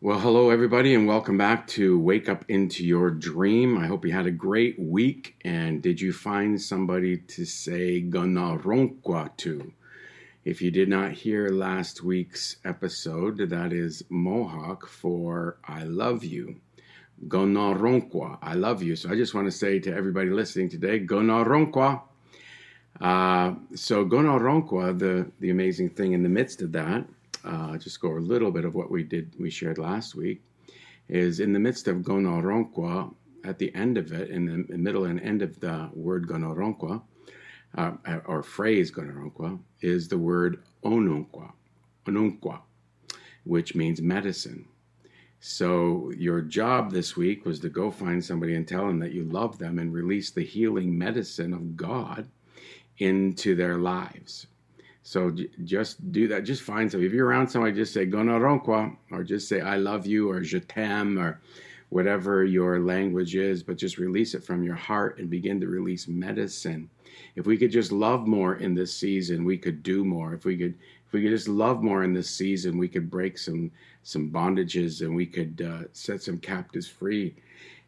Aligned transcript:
Well, 0.00 0.20
hello, 0.20 0.50
everybody, 0.50 0.94
and 0.94 1.08
welcome 1.08 1.36
back 1.36 1.66
to 1.68 1.98
Wake 1.98 2.28
Up 2.28 2.44
Into 2.46 2.86
Your 2.86 3.10
Dream. 3.10 3.76
I 3.76 3.88
hope 3.88 4.04
you 4.04 4.12
had 4.12 4.26
a 4.26 4.30
great 4.30 4.78
week. 4.78 5.34
And 5.44 5.82
did 5.82 6.00
you 6.00 6.12
find 6.12 6.62
somebody 6.62 7.16
to 7.16 7.44
say 7.44 8.00
Gonaronkwa 8.00 9.36
to? 9.38 9.72
If 10.44 10.62
you 10.62 10.70
did 10.70 10.88
not 10.88 11.10
hear 11.10 11.48
last 11.48 12.04
week's 12.04 12.58
episode, 12.64 13.38
that 13.38 13.72
is 13.72 14.04
Mohawk 14.08 14.86
for 14.86 15.56
I 15.64 15.82
love 15.82 16.22
you. 16.22 16.60
Gonaronkwa, 17.26 18.38
I 18.40 18.54
love 18.54 18.84
you. 18.84 18.94
So 18.94 19.10
I 19.10 19.16
just 19.16 19.34
want 19.34 19.48
to 19.48 19.50
say 19.50 19.80
to 19.80 19.92
everybody 19.92 20.30
listening 20.30 20.68
today, 20.68 21.00
Gonaronkwa. 21.00 22.02
Uh, 23.00 23.54
so 23.74 24.06
Gonaronkwa, 24.06 24.96
the, 24.96 25.28
the 25.40 25.50
amazing 25.50 25.90
thing 25.90 26.12
in 26.12 26.22
the 26.22 26.28
midst 26.28 26.62
of 26.62 26.70
that, 26.70 27.04
uh, 27.48 27.78
just 27.78 28.00
go 28.00 28.16
a 28.16 28.20
little 28.20 28.50
bit 28.50 28.64
of 28.64 28.74
what 28.74 28.90
we 28.90 29.02
did, 29.02 29.34
we 29.38 29.50
shared 29.50 29.78
last 29.78 30.14
week, 30.14 30.42
is 31.08 31.40
in 31.40 31.52
the 31.52 31.58
midst 31.58 31.88
of 31.88 31.98
Gonoronkwa, 31.98 33.14
at 33.44 33.58
the 33.58 33.74
end 33.74 33.96
of 33.96 34.12
it, 34.12 34.30
in 34.30 34.66
the 34.68 34.76
middle 34.76 35.04
and 35.04 35.20
end 35.20 35.42
of 35.42 35.58
the 35.60 35.88
word 35.94 36.28
Gonoronkwa, 36.28 37.02
uh, 37.76 37.92
or 38.26 38.42
phrase 38.42 38.90
Gonoronkwa, 38.90 39.58
is 39.80 40.08
the 40.08 40.18
word 40.18 40.62
Onunkwa, 40.84 41.52
Onunkwa, 42.06 42.60
which 43.44 43.74
means 43.74 44.02
medicine. 44.02 44.66
So 45.40 46.10
your 46.16 46.40
job 46.42 46.90
this 46.90 47.16
week 47.16 47.46
was 47.46 47.60
to 47.60 47.68
go 47.68 47.90
find 47.90 48.22
somebody 48.24 48.56
and 48.56 48.66
tell 48.66 48.86
them 48.86 48.98
that 48.98 49.12
you 49.12 49.22
love 49.24 49.58
them 49.58 49.78
and 49.78 49.92
release 49.92 50.30
the 50.30 50.44
healing 50.44 50.98
medicine 50.98 51.54
of 51.54 51.76
God 51.76 52.28
into 52.98 53.54
their 53.54 53.78
lives. 53.78 54.48
So 55.08 55.30
j- 55.30 55.48
just 55.64 56.12
do 56.12 56.28
that. 56.28 56.44
Just 56.44 56.60
find 56.60 56.90
somebody. 56.90 57.06
If 57.06 57.14
you're 57.14 57.26
around 57.26 57.48
somebody, 57.48 57.74
just 57.74 57.94
say 57.94 58.04
"gonaronkwa" 58.04 58.94
or 59.10 59.24
just 59.24 59.48
say 59.48 59.62
"I 59.62 59.76
love 59.76 60.04
you" 60.06 60.30
or 60.30 60.42
"je 60.42 60.60
t'aime" 60.60 61.18
or 61.18 61.40
whatever 61.88 62.44
your 62.44 62.78
language 62.80 63.34
is. 63.34 63.62
But 63.62 63.78
just 63.78 63.96
release 63.96 64.34
it 64.34 64.44
from 64.44 64.62
your 64.62 64.74
heart 64.74 65.18
and 65.18 65.30
begin 65.30 65.62
to 65.62 65.66
release 65.66 66.08
medicine. 66.08 66.90
If 67.36 67.46
we 67.46 67.56
could 67.56 67.70
just 67.70 67.90
love 67.90 68.26
more 68.26 68.56
in 68.56 68.74
this 68.74 68.94
season, 68.94 69.46
we 69.46 69.56
could 69.56 69.82
do 69.82 70.04
more. 70.04 70.34
If 70.34 70.44
we 70.44 70.58
could, 70.58 70.74
if 71.06 71.12
we 71.14 71.22
could 71.22 71.30
just 71.30 71.48
love 71.48 71.82
more 71.82 72.04
in 72.04 72.12
this 72.12 72.28
season, 72.28 72.76
we 72.76 72.86
could 72.88 73.08
break 73.10 73.38
some 73.38 73.70
some 74.02 74.30
bondages 74.30 75.00
and 75.00 75.16
we 75.16 75.24
could 75.24 75.62
uh, 75.62 75.84
set 75.94 76.22
some 76.22 76.36
captives 76.36 76.86
free, 76.86 77.34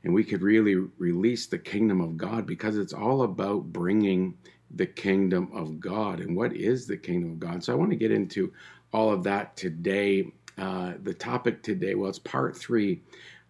and 0.05 0.15
we 0.15 0.25
could 0.25 0.41
really 0.41 0.77
release 0.97 1.45
the 1.45 1.59
kingdom 1.59 2.01
of 2.01 2.17
God 2.17 2.47
because 2.47 2.79
it's 2.79 2.95
all 2.95 3.25
about 3.25 3.75
bringing 3.75 4.33
the 4.75 4.87
kingdom 4.87 5.51
of 5.53 5.81
God. 5.81 6.21
And 6.21 6.37
what 6.37 6.55
is 6.55 6.87
the 6.87 6.97
kingdom 6.97 7.33
of 7.33 7.41
God? 7.41 7.65
So 7.65 7.73
I 7.73 7.77
want 7.77 7.91
to 7.91 7.97
get 7.97 8.13
into 8.13 8.53
all 8.93 9.13
of 9.13 9.25
that 9.25 9.57
today. 9.57 10.33
Uh, 10.59 10.95
the 11.03 11.15
topic 11.15 11.63
today, 11.63 11.95
well, 11.95 12.11
it's 12.11 12.19
part 12.19 12.57
three 12.57 13.01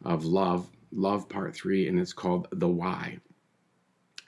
of 0.05 0.25
love, 0.25 0.69
love 0.93 1.29
part 1.29 1.55
three, 1.55 1.89
and 1.89 1.99
it's 1.99 2.13
called 2.13 2.49
the 2.53 2.69
why. 2.69 3.19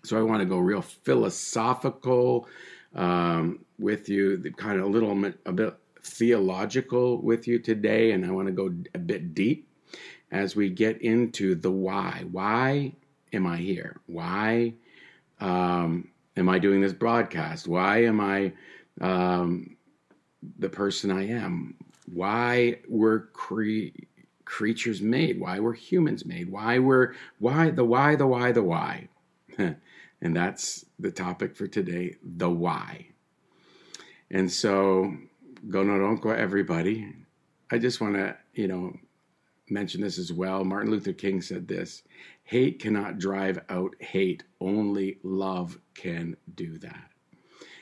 So 0.04 0.18
I 0.18 0.22
want 0.22 0.40
to 0.40 0.46
go 0.46 0.58
real 0.58 0.82
philosophical 0.82 2.48
um, 2.94 3.64
with 3.78 4.08
you, 4.08 4.42
kind 4.56 4.78
of 4.78 4.86
a 4.86 4.88
little 4.88 5.24
a 5.46 5.52
bit 5.52 5.76
theological 6.02 7.22
with 7.22 7.46
you 7.46 7.58
today, 7.58 8.10
and 8.12 8.26
I 8.26 8.30
want 8.30 8.48
to 8.48 8.52
go 8.52 8.74
a 8.94 8.98
bit 8.98 9.34
deep 9.34 9.68
as 10.30 10.56
we 10.56 10.70
get 10.70 11.00
into 11.02 11.54
the 11.54 11.70
why. 11.70 12.24
Why 12.30 12.94
am 13.32 13.46
I 13.46 13.58
here? 13.58 14.00
Why 14.06 14.74
um, 15.40 16.08
am 16.36 16.48
I 16.48 16.58
doing 16.58 16.80
this 16.80 16.92
broadcast? 16.92 17.68
Why 17.68 18.04
am 18.04 18.20
I 18.20 18.52
um, 19.00 19.76
the 20.58 20.68
person 20.68 21.10
I 21.10 21.28
am? 21.28 21.76
Why 22.12 22.78
were 22.88 23.30
cre- 23.32 23.96
creatures 24.44 25.00
made? 25.00 25.40
Why 25.40 25.60
were 25.60 25.72
humans 25.74 26.24
made? 26.24 26.50
Why 26.50 26.78
were 26.78 27.14
why 27.38 27.70
the 27.70 27.84
why 27.84 28.16
the 28.16 28.26
why 28.26 28.52
the 28.52 28.62
why? 28.62 29.08
and 29.58 30.36
that's 30.36 30.86
the 30.98 31.10
topic 31.10 31.56
for 31.56 31.66
today, 31.66 32.16
the 32.22 32.50
why. 32.50 33.06
And 34.30 34.50
so, 34.50 35.14
Gonoronko, 35.68 36.34
everybody. 36.36 37.12
I 37.70 37.78
just 37.78 38.00
want 38.00 38.14
to, 38.14 38.36
you 38.54 38.68
know, 38.68 38.96
mention 39.68 40.00
this 40.00 40.18
as 40.18 40.32
well. 40.32 40.64
Martin 40.64 40.90
Luther 40.90 41.12
King 41.12 41.42
said 41.42 41.66
this 41.66 42.02
hate 42.44 42.80
cannot 42.80 43.18
drive 43.18 43.60
out 43.68 43.94
hate, 44.00 44.44
only 44.60 45.18
love 45.22 45.78
can 45.94 46.36
do 46.54 46.78
that. 46.78 47.10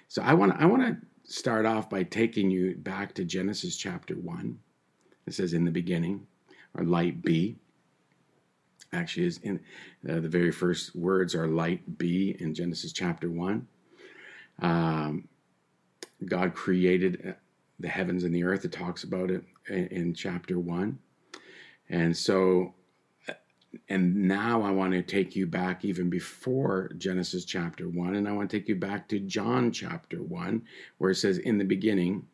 So 0.09 0.22
I 0.22 0.34
want 0.34 0.60
I 0.60 0.66
want 0.66 0.82
to 0.82 0.97
start 1.32 1.66
off 1.66 1.88
by 1.88 2.03
taking 2.03 2.50
you 2.50 2.75
back 2.76 3.15
to 3.15 3.25
Genesis 3.25 3.76
chapter 3.76 4.15
1. 4.15 4.59
It 5.26 5.34
says 5.34 5.53
in 5.53 5.65
the 5.65 5.70
beginning, 5.70 6.26
or 6.75 6.84
light 6.84 7.22
be. 7.22 7.56
Actually, 8.93 9.26
is 9.26 9.38
in 9.38 9.60
uh, 10.09 10.19
the 10.19 10.28
very 10.28 10.50
first 10.50 10.97
words 10.97 11.34
are 11.37 11.47
light 11.47 11.97
be 11.97 12.37
in 12.41 12.53
Genesis 12.53 12.93
chapter 12.93 13.31
1. 13.31 13.66
Um, 14.62 15.28
God 16.26 16.54
created 16.54 17.25
uh, 17.28 17.32
the 17.78 17.88
heavens 17.88 18.25
and 18.25 18.34
the 18.34 18.43
earth. 18.43 18.65
It 18.65 18.72
talks 18.72 19.04
about 19.04 19.31
it 19.31 19.44
in, 19.69 19.87
in 19.87 20.15
chapter 20.15 20.59
1. 20.59 20.99
And 21.88 22.16
so, 22.16 22.75
and 23.88 24.16
now 24.16 24.62
I 24.62 24.70
want 24.70 24.92
to 24.92 25.03
take 25.03 25.36
you 25.36 25.47
back 25.47 25.84
even 25.84 26.10
before 26.10 26.91
Genesis 26.98 27.44
chapter 27.44 27.88
1, 27.88 28.16
and 28.16 28.28
I 28.28 28.32
want 28.32 28.50
to 28.50 28.58
take 28.58 28.69
you 28.69 28.76
back 28.76 29.08
to 29.08 29.20
John 29.20 29.70
chapter 29.70 30.22
1, 30.22 30.62
where 30.98 31.10
it 31.10 31.16
says, 31.16 31.38
In 31.38 31.58
the 31.58 31.64
beginning 31.64 32.26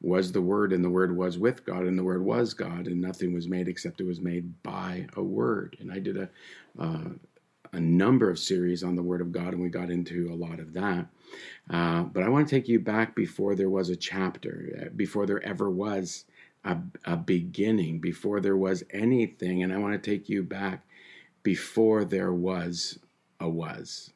was 0.00 0.30
the 0.30 0.42
Word, 0.42 0.72
and 0.72 0.84
the 0.84 0.90
Word 0.90 1.16
was 1.16 1.36
with 1.36 1.64
God, 1.64 1.84
and 1.84 1.98
the 1.98 2.04
Word 2.04 2.22
was 2.22 2.54
God, 2.54 2.86
and 2.86 3.00
nothing 3.00 3.34
was 3.34 3.48
made 3.48 3.66
except 3.66 4.00
it 4.00 4.06
was 4.06 4.20
made 4.20 4.62
by 4.62 5.06
a 5.16 5.22
Word. 5.22 5.76
And 5.80 5.90
I 5.90 5.98
did 5.98 6.16
a, 6.16 6.28
uh, 6.78 7.08
a 7.72 7.80
number 7.80 8.30
of 8.30 8.38
series 8.38 8.84
on 8.84 8.94
the 8.94 9.02
Word 9.02 9.20
of 9.20 9.32
God, 9.32 9.54
and 9.54 9.62
we 9.62 9.70
got 9.70 9.90
into 9.90 10.30
a 10.32 10.36
lot 10.36 10.60
of 10.60 10.72
that. 10.74 11.06
Uh, 11.70 12.02
but 12.04 12.22
I 12.22 12.28
want 12.28 12.48
to 12.48 12.54
take 12.54 12.68
you 12.68 12.78
back 12.78 13.16
before 13.16 13.56
there 13.56 13.68
was 13.68 13.90
a 13.90 13.96
chapter, 13.96 14.92
before 14.94 15.26
there 15.26 15.42
ever 15.42 15.68
was 15.68 16.24
a, 16.68 16.78
a 17.12 17.16
beginning, 17.16 17.98
before 17.98 18.40
there 18.40 18.56
was 18.56 18.84
anything. 18.90 19.62
And 19.62 19.72
I 19.72 19.78
want 19.78 19.94
to 19.94 20.10
take 20.10 20.28
you 20.28 20.42
back 20.42 20.86
before 21.42 22.04
there 22.04 22.32
was 22.32 22.98
a 23.40 23.48
was. 23.48 24.12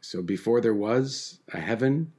So 0.00 0.22
before 0.22 0.60
there 0.60 0.74
was 0.74 1.40
a 1.52 1.58
heaven 1.58 2.12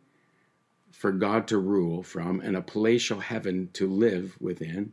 for 0.92 1.12
God 1.12 1.48
to 1.48 1.58
rule 1.58 2.04
from, 2.04 2.42
and 2.42 2.58
a 2.58 2.62
palatial 2.62 3.20
heaven 3.20 3.70
to 3.74 3.88
live 3.88 4.36
within, 4.42 4.92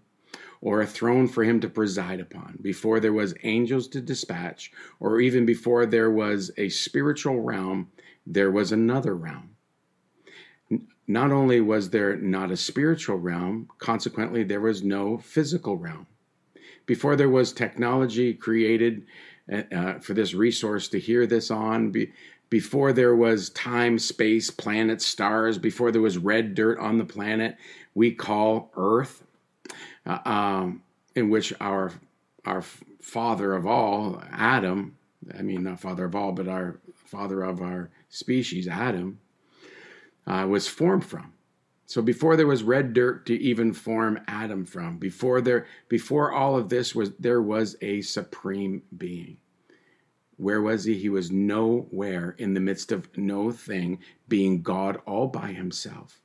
or 0.61 0.81
a 0.81 0.87
throne 0.87 1.27
for 1.27 1.43
him 1.43 1.61
to 1.61 1.69
preside 1.69 2.21
upon, 2.21 2.59
before 2.63 3.01
there 3.01 3.13
was 3.13 3.35
angels 3.43 3.89
to 3.89 4.01
dispatch, 4.01 4.71
or 5.01 5.21
even 5.21 5.45
before 5.45 5.87
there 5.87 6.11
was 6.11 6.51
a 6.57 6.69
spiritual 6.69 7.41
realm, 7.41 7.91
there 8.27 8.51
was 8.51 8.71
another 8.71 9.15
realm 9.17 9.54
not 11.07 11.33
only 11.33 11.61
was 11.61 11.91
there 11.91 12.17
not 12.17 12.51
a 12.51 12.57
spiritual 12.57 13.17
realm, 13.19 13.69
consequently, 13.79 14.45
there 14.45 14.61
was 14.61 14.83
no 14.83 15.19
physical 15.19 15.77
realm. 15.77 16.07
Before 16.87 17.17
there 17.17 17.29
was 17.29 17.53
technology 17.53 18.35
created 18.35 19.07
uh, 19.53 19.63
uh, 19.75 19.99
for 19.99 20.15
this 20.15 20.35
resource 20.35 20.89
to 20.89 21.01
hear 21.01 21.27
this 21.27 21.51
on, 21.51 21.91
be, 21.91 22.13
before 22.51 22.93
there 22.93 23.17
was 23.17 23.51
time, 23.51 23.99
space, 23.99 24.51
planets, 24.51 25.05
stars, 25.05 25.59
before 25.59 25.91
there 25.91 26.01
was 26.01 26.19
red 26.19 26.55
dirt 26.55 26.79
on 26.79 26.99
the 26.99 27.05
planet 27.05 27.57
we 27.95 28.13
call 28.13 28.71
Earth, 28.77 29.25
uh, 30.07 30.19
um, 30.25 30.83
in 31.15 31.31
which 31.31 31.53
our 31.61 31.93
our 32.45 32.63
father 33.01 33.55
of 33.55 33.67
all, 33.67 34.23
Adam, 34.31 34.97
I 35.39 35.43
mean 35.43 35.63
not 35.63 35.81
father 35.81 36.05
of 36.05 36.15
all, 36.15 36.33
but 36.33 36.49
our 36.49 36.79
father 36.95 37.43
of 37.43 37.63
our 37.63 37.91
species, 38.09 38.69
Adam, 38.69 39.19
uh, 40.27 40.47
was 40.49 40.67
formed 40.67 41.05
from. 41.05 41.33
So 41.87 42.01
before 42.01 42.37
there 42.37 42.47
was 42.47 42.63
red 42.63 42.93
dirt 42.93 43.27
to 43.27 43.35
even 43.41 43.73
form 43.73 44.19
Adam 44.27 44.65
from, 44.65 44.99
before 44.99 45.41
there, 45.41 45.67
before 45.89 46.33
all 46.33 46.57
of 46.57 46.69
this 46.69 46.95
was, 46.95 47.13
there 47.19 47.43
was 47.43 47.77
a 47.83 48.01
supreme 48.01 48.83
being. 48.97 49.37
Where 50.37 50.63
was 50.63 50.85
he? 50.85 50.95
He 50.95 51.11
was 51.11 51.31
nowhere 51.31 52.35
in 52.39 52.55
the 52.55 52.61
midst 52.61 52.91
of 52.91 53.17
no 53.17 53.53
thing, 53.53 54.01
being 54.29 54.63
God 54.63 55.01
all 55.07 55.29
by 55.29 55.53
himself. 55.53 56.21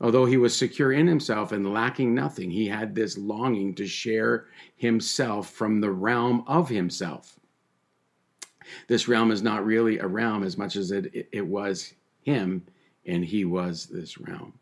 Although 0.00 0.26
he 0.26 0.36
was 0.36 0.54
secure 0.54 0.92
in 0.92 1.06
himself 1.06 1.52
and 1.52 1.72
lacking 1.72 2.14
nothing, 2.14 2.50
he 2.50 2.66
had 2.66 2.94
this 2.94 3.16
longing 3.16 3.74
to 3.76 3.86
share 3.86 4.46
himself 4.76 5.50
from 5.50 5.80
the 5.80 5.90
realm 5.90 6.42
of 6.46 6.68
himself. 6.68 7.38
This 8.88 9.08
realm 9.08 9.30
is 9.30 9.42
not 9.42 9.64
really 9.64 9.98
a 9.98 10.06
realm 10.06 10.42
as 10.42 10.58
much 10.58 10.76
as 10.76 10.90
it, 10.90 11.28
it 11.32 11.46
was 11.46 11.94
him, 12.22 12.66
and 13.06 13.24
he 13.24 13.44
was 13.44 13.86
this 13.86 14.18
realm. 14.18 14.54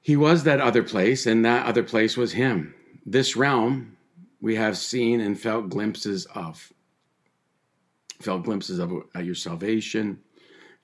He 0.00 0.16
was 0.16 0.44
that 0.44 0.60
other 0.60 0.82
place, 0.82 1.26
and 1.26 1.44
that 1.44 1.66
other 1.66 1.82
place 1.82 2.16
was 2.16 2.32
him. 2.32 2.74
This 3.04 3.36
realm 3.36 3.96
we 4.40 4.54
have 4.54 4.78
seen 4.78 5.20
and 5.20 5.38
felt 5.38 5.68
glimpses 5.68 6.26
of. 6.34 6.72
Felt 8.20 8.44
glimpses 8.44 8.78
of 8.78 8.92
at 9.14 9.24
your 9.24 9.34
salvation, 9.34 10.18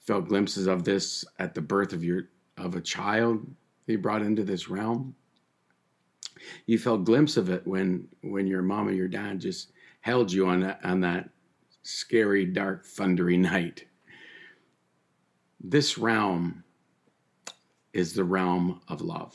felt 0.00 0.28
glimpses 0.28 0.66
of 0.66 0.84
this 0.84 1.24
at 1.38 1.54
the 1.54 1.60
birth 1.60 1.92
of 1.92 2.04
your 2.04 2.28
of 2.56 2.76
a 2.76 2.80
child 2.80 3.44
he 3.86 3.96
brought 3.96 4.22
into 4.22 4.44
this 4.44 4.68
realm. 4.68 5.14
You 6.66 6.78
felt 6.78 7.04
glimpse 7.04 7.36
of 7.36 7.50
it 7.50 7.66
when 7.66 8.08
when 8.22 8.46
your 8.46 8.62
mom 8.62 8.88
or 8.88 8.92
your 8.92 9.08
dad 9.08 9.40
just 9.40 9.72
held 10.00 10.30
you 10.30 10.46
on 10.46 10.60
that 10.60 10.80
on 10.84 11.00
that 11.00 11.30
scary, 11.82 12.44
dark, 12.44 12.84
thundery 12.86 13.36
night. 13.38 13.84
This 15.66 15.96
realm 15.96 16.62
is 17.94 18.12
the 18.12 18.22
realm 18.22 18.82
of 18.86 19.00
love. 19.00 19.34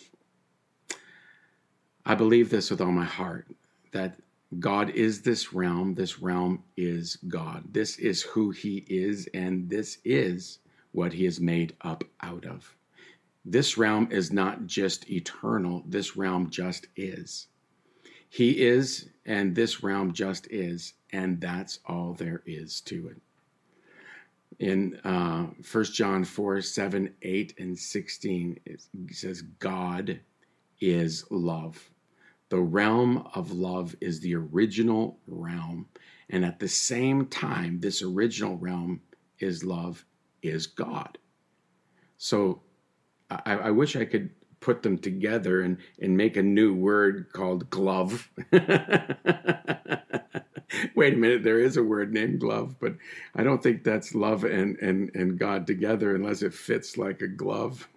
I 2.05 2.13
believe 2.13 2.51
this 2.51 2.69
with 2.69 2.81
all 2.81 2.91
my 2.91 3.05
heart 3.05 3.47
that 3.93 4.19
God 4.59 4.91
is 4.91 5.23
this 5.23 5.53
realm. 5.53 5.95
This 5.95 6.19
realm 6.19 6.63
is 6.77 7.15
God. 7.15 7.73
This 7.73 7.97
is 7.97 8.21
who 8.21 8.51
He 8.51 8.85
is, 8.87 9.27
and 9.33 9.67
this 9.71 9.97
is 10.05 10.59
what 10.91 11.13
He 11.13 11.25
is 11.25 11.41
made 11.41 11.75
up 11.81 12.03
out 12.21 12.45
of. 12.45 12.75
This 13.43 13.75
realm 13.75 14.07
is 14.11 14.31
not 14.31 14.67
just 14.67 15.09
eternal, 15.09 15.83
this 15.87 16.15
realm 16.15 16.51
just 16.51 16.85
is. 16.95 17.47
He 18.29 18.61
is, 18.61 19.09
and 19.25 19.55
this 19.55 19.81
realm 19.81 20.13
just 20.13 20.45
is, 20.51 20.93
and 21.11 21.41
that's 21.41 21.79
all 21.87 22.13
there 22.13 22.43
is 22.45 22.81
to 22.81 23.07
it. 23.07 23.21
In 24.59 24.99
uh, 25.05 25.47
1 25.71 25.83
John 25.85 26.23
4 26.23 26.61
7, 26.61 27.13
8, 27.21 27.53
and 27.59 27.77
16, 27.77 28.59
it 28.65 28.81
says, 29.11 29.41
God 29.41 30.19
is 30.81 31.25
love. 31.31 31.89
The 32.49 32.59
realm 32.59 33.27
of 33.35 33.51
love 33.51 33.95
is 34.01 34.19
the 34.19 34.35
original 34.35 35.19
realm. 35.27 35.87
And 36.29 36.43
at 36.43 36.59
the 36.59 36.67
same 36.67 37.27
time, 37.27 37.79
this 37.79 38.01
original 38.01 38.57
realm 38.57 39.01
is 39.39 39.63
love, 39.63 40.05
is 40.41 40.67
God. 40.67 41.17
So 42.17 42.61
I, 43.29 43.53
I 43.55 43.71
wish 43.71 43.95
I 43.95 44.05
could 44.05 44.31
put 44.61 44.83
them 44.83 44.97
together 44.97 45.61
and, 45.61 45.77
and 46.01 46.17
make 46.17 46.37
a 46.37 46.43
new 46.43 46.73
word 46.73 47.27
called 47.33 47.69
glove. 47.69 48.29
Wait 50.95 51.13
a 51.13 51.17
minute, 51.17 51.43
there 51.43 51.59
is 51.59 51.77
a 51.77 51.83
word 51.83 52.13
named 52.13 52.39
glove, 52.39 52.75
but 52.79 52.95
I 53.35 53.43
don't 53.43 53.61
think 53.63 53.83
that's 53.83 54.13
love 54.13 54.43
and, 54.43 54.77
and, 54.79 55.09
and 55.15 55.39
God 55.39 55.65
together 55.65 56.15
unless 56.15 56.41
it 56.41 56.53
fits 56.53 56.97
like 56.97 57.21
a 57.21 57.27
glove. 57.27 57.87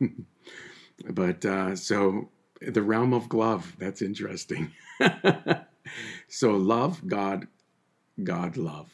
but 1.11 1.44
uh, 1.44 1.76
so 1.76 2.29
the 2.61 2.82
realm 2.82 3.12
of 3.12 3.29
glove, 3.29 3.76
that's 3.79 4.03
interesting. 4.03 4.73
so 6.29 6.53
love, 6.53 7.06
God, 7.06 7.47
God, 8.23 8.56
love. 8.56 8.91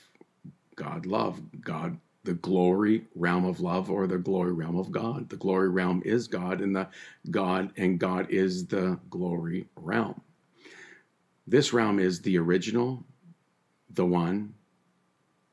God, 0.75 1.06
love. 1.06 1.41
God, 1.61 1.99
the 2.28 2.34
glory 2.34 3.06
realm 3.14 3.46
of 3.46 3.58
love 3.58 3.90
or 3.90 4.06
the 4.06 4.19
glory 4.19 4.52
realm 4.52 4.76
of 4.76 4.92
God. 4.92 5.30
The 5.30 5.36
glory 5.36 5.70
realm 5.70 6.02
is 6.04 6.28
God, 6.28 6.60
and 6.60 6.76
the 6.76 6.86
God 7.30 7.72
and 7.78 7.98
God 7.98 8.26
is 8.28 8.66
the 8.66 9.00
glory 9.08 9.66
realm. 9.76 10.20
This 11.46 11.72
realm 11.72 11.98
is 11.98 12.20
the 12.20 12.36
original, 12.36 13.02
the 13.94 14.04
one. 14.04 14.52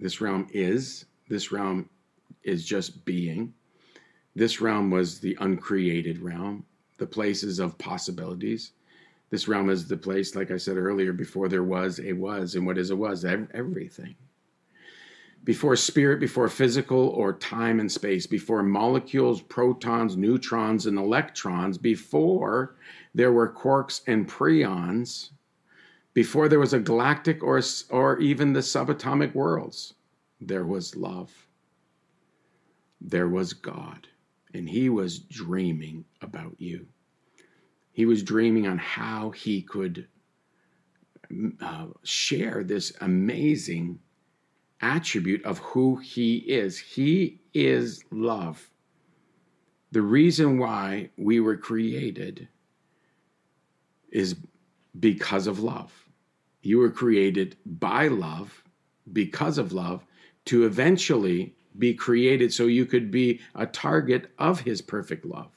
This 0.01 0.19
realm 0.19 0.50
is. 0.51 1.06
This 1.30 1.54
realm 1.54 1.89
is 2.44 2.66
just 2.66 3.06
being. 3.06 3.54
This 4.36 4.60
realm 4.60 4.92
was 4.92 5.19
the 5.19 5.38
uncreated 5.39 6.22
realm, 6.22 6.66
the 6.98 7.07
places 7.07 7.60
of 7.60 7.77
possibilities. 7.77 8.74
This 9.30 9.48
realm 9.48 9.69
is 9.69 9.88
the 9.88 9.95
place, 9.95 10.36
like 10.36 10.51
I 10.51 10.57
said 10.57 10.75
earlier, 10.75 11.13
before 11.13 11.48
there 11.48 11.63
was 11.63 12.01
a 12.01 12.12
was, 12.12 12.56
and 12.56 12.66
what 12.66 12.77
is 12.77 12.89
a 12.89 12.98
was, 12.98 13.24
everything 13.24 14.18
before 15.46 15.76
spirit, 15.76 16.20
before 16.20 16.50
physical 16.50 17.10
or 17.10 17.32
time 17.32 17.80
and 17.80 17.92
space, 17.92 18.26
before 18.26 18.64
molecules, 18.64 19.42
protons, 19.42 20.18
neutrons, 20.18 20.88
and 20.88 20.98
electrons, 20.98 21.78
before 21.78 22.76
there 23.14 23.32
were 23.32 23.54
quarks 23.54 24.02
and 24.08 24.28
preons, 24.28 25.30
before 26.16 26.50
there 26.50 26.60
was 26.60 26.74
a 26.74 26.80
galactic 26.80 27.44
or, 27.44 27.62
or 27.92 28.20
even 28.20 28.54
the 28.54 28.60
subatomic 28.60 29.36
worlds, 29.36 29.94
there 30.42 30.66
was 30.66 30.96
love. 30.96 31.32
There 33.00 33.30
was 33.30 33.54
God, 33.54 34.08
and 34.56 34.68
He 34.68 34.90
was 34.90 35.20
dreaming 35.20 36.06
about 36.22 36.56
you. 36.58 36.88
He 37.92 38.08
was 38.08 38.24
dreaming 38.24 38.66
on 38.66 38.80
how 38.80 39.30
He 39.30 39.62
could 39.62 40.08
uh, 41.62 41.88
share 42.04 42.64
this 42.64 42.94
amazing 43.02 44.00
attribute 44.81 45.44
of 45.45 45.60
who 45.60 45.98
he 45.98 46.38
is. 46.38 46.77
He 46.77 47.39
is 47.54 48.04
love. 48.12 48.69
The 49.92 50.01
reason 50.01 50.57
why 50.57 51.10
we 51.18 51.39
were 51.39 51.57
created 51.57 52.48
is 54.12 54.36
because 55.00 55.48
of 55.48 55.60
love. 55.60 55.94
You 56.62 56.80
were 56.80 56.89
created 56.89 57.57
by 57.66 58.07
love, 58.07 58.63
because 59.13 59.57
of 59.57 59.72
love, 59.72 60.06
to 60.45 60.66
eventually 60.66 61.56
be 61.77 61.94
created 61.94 62.54
so 62.54 62.66
you 62.66 62.86
could 62.86 63.12
be 63.12 63.39
a 63.56 63.66
target 63.66 64.31
of 64.39 64.60
his 64.62 64.81
perfect 64.81 65.25
love. 65.25 65.55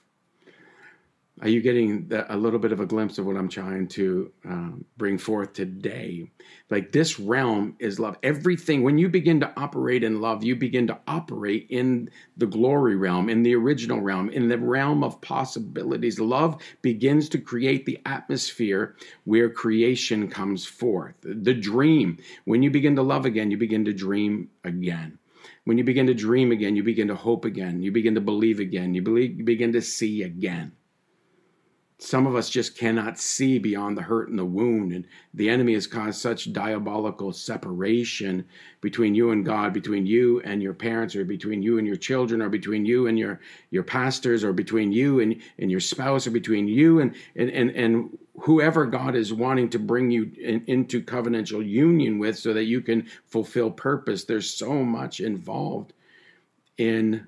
Are 1.40 1.48
you 1.48 1.60
getting 1.60 2.08
the, 2.08 2.34
a 2.34 2.36
little 2.36 2.58
bit 2.58 2.72
of 2.72 2.80
a 2.80 2.86
glimpse 2.86 3.18
of 3.18 3.26
what 3.26 3.36
I'm 3.36 3.48
trying 3.48 3.86
to 3.88 4.32
um, 4.44 4.84
bring 4.96 5.18
forth 5.18 5.52
today? 5.52 6.30
Like 6.68 6.90
this 6.90 7.20
realm 7.20 7.76
is 7.78 8.00
love. 8.00 8.16
Everything, 8.24 8.82
when 8.82 8.98
you 8.98 9.08
begin 9.08 9.38
to 9.40 9.52
operate 9.56 10.02
in 10.02 10.20
love, 10.20 10.42
you 10.42 10.56
begin 10.56 10.88
to 10.88 10.98
operate 11.06 11.66
in 11.70 12.10
the 12.36 12.46
glory 12.46 12.96
realm, 12.96 13.28
in 13.28 13.44
the 13.44 13.54
original 13.54 14.00
realm, 14.00 14.30
in 14.30 14.48
the 14.48 14.58
realm 14.58 15.04
of 15.04 15.20
possibilities. 15.20 16.18
Love 16.18 16.60
begins 16.82 17.28
to 17.28 17.38
create 17.38 17.86
the 17.86 18.00
atmosphere 18.04 18.96
where 19.24 19.48
creation 19.48 20.28
comes 20.28 20.64
forth. 20.64 21.14
The 21.22 21.54
dream, 21.54 22.18
when 22.46 22.64
you 22.64 22.70
begin 22.70 22.96
to 22.96 23.02
love 23.02 23.26
again, 23.26 23.52
you 23.52 23.58
begin 23.58 23.84
to 23.84 23.92
dream 23.92 24.50
again. 24.64 25.18
When 25.64 25.78
you 25.78 25.84
begin 25.84 26.06
to 26.08 26.14
dream 26.14 26.50
again, 26.50 26.74
you 26.74 26.82
begin 26.82 27.08
to 27.08 27.14
hope 27.14 27.44
again. 27.44 27.82
You 27.82 27.92
begin 27.92 28.16
to 28.16 28.20
believe 28.20 28.58
again. 28.58 28.94
You, 28.94 29.02
believe, 29.02 29.38
you 29.38 29.44
begin 29.44 29.72
to 29.74 29.82
see 29.82 30.22
again 30.22 30.72
some 32.00 32.28
of 32.28 32.36
us 32.36 32.48
just 32.48 32.78
cannot 32.78 33.18
see 33.18 33.58
beyond 33.58 33.98
the 33.98 34.02
hurt 34.02 34.28
and 34.28 34.38
the 34.38 34.44
wound. 34.44 34.92
And 34.92 35.04
the 35.34 35.50
enemy 35.50 35.74
has 35.74 35.88
caused 35.88 36.20
such 36.20 36.52
diabolical 36.52 37.32
separation 37.32 38.44
between 38.80 39.16
you 39.16 39.32
and 39.32 39.44
god 39.44 39.72
between 39.72 40.06
you 40.06 40.40
and 40.42 40.62
your 40.62 40.74
parents 40.74 41.16
or 41.16 41.24
between 41.24 41.60
you 41.60 41.78
and 41.78 41.86
your 41.86 41.96
children 41.96 42.40
or 42.40 42.48
between 42.48 42.86
you 42.86 43.08
and 43.08 43.18
your 43.18 43.40
your 43.70 43.82
pastors 43.82 44.44
or 44.44 44.52
between 44.52 44.92
you 44.92 45.18
and, 45.18 45.42
and 45.58 45.72
your 45.72 45.80
spouse 45.80 46.28
or 46.28 46.30
between 46.30 46.68
you 46.68 47.00
and 47.00 47.16
and 47.34 47.50
and, 47.50 47.70
and 47.70 48.16
whoever 48.42 48.86
god 48.86 49.16
is 49.16 49.32
wanting 49.32 49.68
to 49.68 49.80
bring 49.80 50.08
you 50.08 50.30
in, 50.40 50.62
into 50.68 51.02
covenantal 51.02 51.68
union 51.68 52.20
with 52.20 52.38
so 52.38 52.52
that 52.54 52.64
you 52.64 52.80
can 52.80 53.04
fulfill 53.26 53.72
purpose. 53.72 54.24
There's 54.24 54.48
so 54.48 54.84
much 54.84 55.18
involved 55.18 55.92
in 56.76 57.26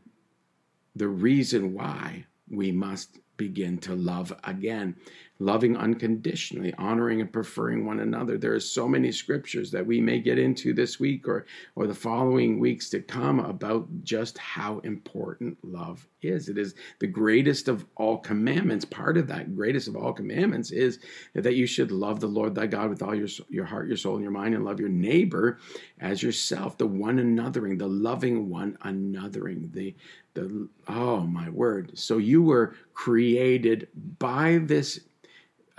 the 0.95 1.09
reason 1.09 1.75
why 1.75 2.27
we 2.49 2.71
must 2.71 3.19
begin 3.41 3.79
to 3.79 3.95
love 3.95 4.39
again 4.45 4.95
loving 5.41 5.75
unconditionally, 5.75 6.73
honoring 6.77 7.23
and 7.23 7.33
preferring 7.33 7.87
one 7.87 8.01
another. 8.01 8.37
There 8.37 8.55
are 8.55 8.61
so 8.61 8.87
many 8.87 9.11
scriptures 9.11 9.71
that 9.71 9.85
we 9.85 9.99
may 9.99 10.21
get 10.21 10.39
into 10.39 10.75
this 10.75 11.01
week 11.01 11.27
or, 11.27 11.47
or 11.75 11.87
the 11.87 11.95
following 11.95 12.61
weeks 12.61 12.91
to 12.91 13.01
come 13.01 13.41
about 13.41 13.89
just 14.05 14.37
how 14.37 14.81
important 14.81 15.57
love 15.63 16.07
is. 16.21 16.51
It 16.51 16.59
is 16.59 16.75
the 16.99 17.07
greatest 17.07 17.69
of 17.69 17.87
all 17.97 18.19
commandments. 18.19 18.85
Part 18.85 19.17
of 19.17 19.27
that 19.29 19.57
greatest 19.57 19.89
of 19.89 19.97
all 19.97 20.13
commandments 20.13 20.73
is 20.73 20.99
that 21.35 21.55
you 21.55 21.67
should 21.67 21.91
love 21.91 22.21
the 22.21 22.27
Lord 22.27 22.55
thy 22.55 22.67
God 22.67 22.91
with 22.91 23.03
all 23.03 23.15
your, 23.15 23.29
your 23.49 23.65
heart, 23.65 23.89
your 23.89 23.97
soul, 23.97 24.17
and 24.17 24.23
your 24.23 24.33
mind, 24.33 24.55
and 24.55 24.65
love 24.65 24.79
your 24.79 24.91
neighbor 24.91 25.59
as 26.01 26.23
yourself, 26.23 26.77
the 26.77 26.87
one 26.87 27.17
anothering, 27.17 27.79
the 27.79 27.89
loving 27.89 28.51
one 28.51 28.77
anothering, 28.85 29.73
the 29.73 29.95
the 30.35 30.69
oh 30.87 31.21
my 31.23 31.49
word. 31.49 31.99
So 31.99 32.19
you 32.19 32.43
were 32.43 32.77
created 32.95 33.89
by 34.19 34.61
this 34.63 35.01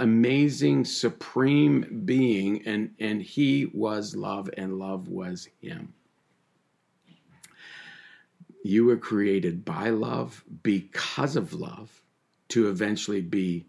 amazing 0.01 0.84
supreme 0.84 2.03
being 2.05 2.62
and 2.67 2.91
and 3.00 3.22
he 3.22 3.72
was 3.74 4.15
love 4.15 4.50
and 4.58 4.77
love 4.77 5.08
was 5.08 5.48
him 5.62 5.93
you 8.63 8.86
were 8.86 8.98
created 8.98 9.65
by 9.65 9.89
love 9.89 10.43
because 10.63 11.36
of 11.36 11.53
love 11.53 12.01
to 12.50 12.70
eventually 12.70 13.22
be 13.22 13.65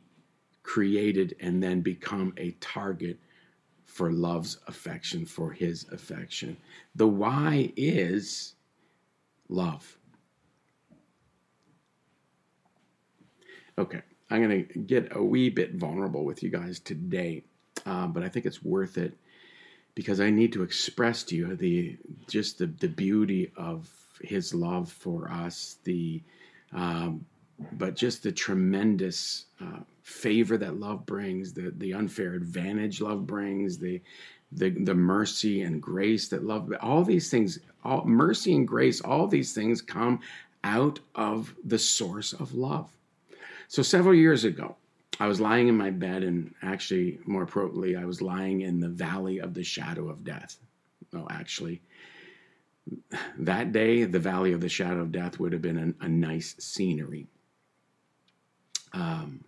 created 0.63 1.35
and 1.41 1.63
then 1.63 1.81
become 1.81 2.33
a 2.37 2.51
target 2.61 3.19
for 3.85 4.11
love's 4.11 4.59
affection, 4.69 5.27
for 5.27 5.53
his 5.53 5.87
affection. 5.93 6.57
The 6.95 7.07
why 7.07 7.73
is 7.77 8.55
love. 9.49 9.99
Okay, 13.79 14.03
I'm 14.33 14.43
going 14.43 14.67
to 14.67 14.79
get 14.79 15.15
a 15.15 15.23
wee 15.23 15.51
bit 15.51 15.75
vulnerable 15.75 16.25
with 16.25 16.43
you 16.43 16.49
guys 16.49 16.81
today, 16.81 17.45
uh, 17.85 18.07
but 18.07 18.23
I 18.23 18.31
think 18.31 18.47
it's 18.47 18.63
worth 18.63 18.97
it 18.97 19.13
because 19.95 20.21
I 20.21 20.31
need 20.31 20.55
to 20.55 20.63
express 20.63 21.23
to 21.25 21.37
you 21.37 21.55
the 21.55 21.99
just 22.29 22.57
the, 22.57 22.67
the 22.67 22.89
beauty 22.89 23.53
of 23.59 23.91
his 24.23 24.55
love 24.55 24.91
for 24.91 25.31
us, 25.31 25.77
the 25.85 26.23
um, 26.73 27.27
but 27.73 27.95
just 27.95 28.23
the 28.23 28.33
tremendous 28.33 29.45
uh, 29.61 29.81
favor 30.03 30.57
that 30.57 30.81
love 30.81 31.05
brings, 31.05 31.53
the 31.53 31.71
the 31.77 31.93
unfair 31.93 32.33
advantage 32.33 33.03
love 33.03 33.27
brings, 33.27 33.77
the 33.77 34.01
the 34.53 34.71
the 34.71 34.95
mercy 34.95 35.61
and 35.61 35.83
grace 35.83 36.29
that 36.29 36.43
love 36.43 36.73
all 36.81 37.05
these 37.05 37.31
things, 37.31 37.59
all 37.85 38.07
mercy 38.07 38.55
and 38.55 38.67
grace, 38.67 39.03
all 39.03 39.27
these 39.27 39.53
things 39.53 39.83
come 39.83 40.21
out 40.65 41.01
of 41.15 41.55
the 41.65 41.79
source 41.79 42.33
of 42.33 42.55
love. 42.55 42.91
So 43.73 43.81
several 43.81 44.15
years 44.15 44.45
ago, 44.45 44.77
I 45.19 45.27
was 45.27 45.41
lying 45.41 45.67
in 45.67 45.79
my 45.79 45.89
bed, 45.89 46.25
and 46.25 46.55
actually, 46.61 47.19
more 47.25 47.45
appropriately, 47.45 47.97
I 47.97 48.05
was 48.05 48.21
lying 48.21 48.61
in 48.61 48.81
the 48.81 48.91
valley 48.91 49.39
of 49.39 49.55
the 49.55 49.65
shadow 49.65 50.11
of 50.11 50.25
death. 50.25 50.59
No, 51.11 51.27
actually, 51.31 51.81
that 53.39 53.73
day, 53.73 54.05
the 54.05 54.19
valley 54.19 54.53
of 54.53 54.61
the 54.61 54.69
shadow 54.69 55.01
of 55.01 55.11
death 55.11 55.41
would 55.41 55.55
have 55.55 55.63
been 55.63 55.79
an, 55.79 55.95
a 56.03 56.09
nice 56.11 56.55
scenery. 56.59 57.29
Um, 58.93 59.43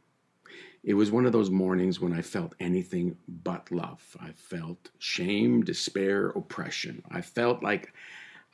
it 0.83 0.95
was 0.95 1.11
one 1.11 1.26
of 1.26 1.33
those 1.33 1.50
mornings 1.50 2.00
when 2.00 2.14
I 2.14 2.23
felt 2.23 2.54
anything 2.59 3.19
but 3.28 3.71
love. 3.71 4.16
I 4.19 4.31
felt 4.33 4.90
shame, 4.99 5.64
despair, 5.64 6.28
oppression. 6.31 7.02
I 7.11 7.21
felt 7.21 7.62
like 7.62 7.93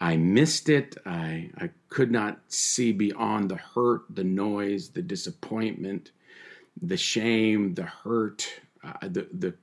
I 0.00 0.16
missed 0.16 0.68
it. 0.68 0.96
I, 1.04 1.50
I 1.58 1.70
could 1.88 2.10
not 2.10 2.40
see 2.48 2.92
beyond 2.92 3.50
the 3.50 3.56
hurt, 3.56 4.02
the 4.08 4.24
noise, 4.24 4.90
the 4.90 5.02
disappointment, 5.02 6.12
the 6.80 6.96
shame, 6.96 7.74
the 7.74 7.84
hurt, 7.84 8.48
uh, 8.82 8.92
the, 9.02 9.28
the, 9.32 9.54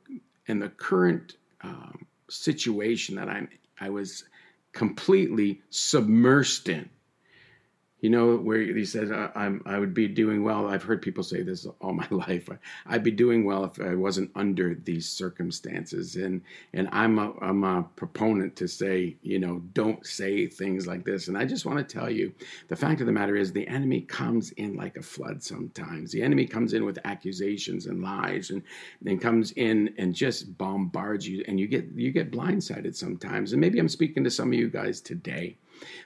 and 0.48 0.62
the 0.62 0.70
current 0.70 1.38
um, 1.62 2.06
situation 2.30 3.16
that 3.16 3.30
I'm, 3.30 3.50
I 3.80 3.90
was 3.90 4.26
completely 4.74 5.62
submersed 5.72 6.70
in. 6.70 6.90
You 8.00 8.12
know, 8.12 8.36
where 8.38 8.60
he 8.60 8.86
says, 8.86 9.12
I'm, 9.12 9.64
I 9.66 9.80
would 9.80 9.96
be 9.96 10.08
doing 10.08 10.44
well. 10.44 10.68
I've 10.68 10.84
heard 10.84 11.02
people 11.02 11.24
say 11.24 11.42
this 11.42 11.66
all 11.82 11.94
my 11.94 12.08
life. 12.12 12.48
I'd 12.86 13.04
be 13.04 13.12
doing 13.12 13.44
well 13.44 13.66
if 13.66 13.82
I 13.82 13.96
wasn't 13.96 14.30
under 14.36 14.76
these 14.76 15.10
circumstances. 15.10 16.16
And, 16.16 16.42
and 16.74 16.88
I'm 16.92 17.18
a, 17.18 17.34
I'm 17.42 17.64
a 17.64 17.84
proponent 17.96 18.56
to 18.58 18.68
say, 18.68 19.16
you 19.24 19.40
know, 19.40 19.64
don't 19.74 20.06
say 20.06 20.46
things 20.46 20.86
like 20.86 21.06
this. 21.06 21.28
And 21.28 21.38
I 21.38 21.46
just 21.46 21.66
want 21.66 21.80
to 21.80 21.98
tell 22.00 22.10
you 22.10 22.32
the 22.68 22.76
fact 22.76 23.02
of 23.02 23.08
the 23.08 23.14
matter 23.14 23.36
is 23.36 23.52
the 23.52 23.68
enemy 23.68 24.02
comes 24.02 24.52
in 24.52 24.76
like 24.76 24.98
a 24.98 25.02
flood 25.02 25.42
sometimes. 25.42 26.12
The 26.12 26.22
enemy 26.22 26.46
comes 26.46 26.74
in 26.74 26.86
with 26.86 27.00
accusations 27.04 27.88
and 27.88 28.04
lies 28.04 28.52
and 28.52 28.62
then 29.02 29.18
comes 29.18 29.52
in 29.54 29.94
and 29.98 30.14
just 30.14 30.56
bombards 30.58 31.28
you 31.28 31.44
and 31.48 31.60
you 31.60 31.68
get, 31.68 31.86
you 31.96 32.12
get 32.12 32.32
blindsided 32.32 32.96
sometimes. 32.96 33.54
And 33.54 33.62
maybe 33.62 33.80
I'm 33.80 33.90
speaking 33.90 34.24
to 34.24 34.30
some 34.30 34.50
of 34.50 34.54
you 34.54 34.70
guys 34.70 35.02
today 35.02 35.58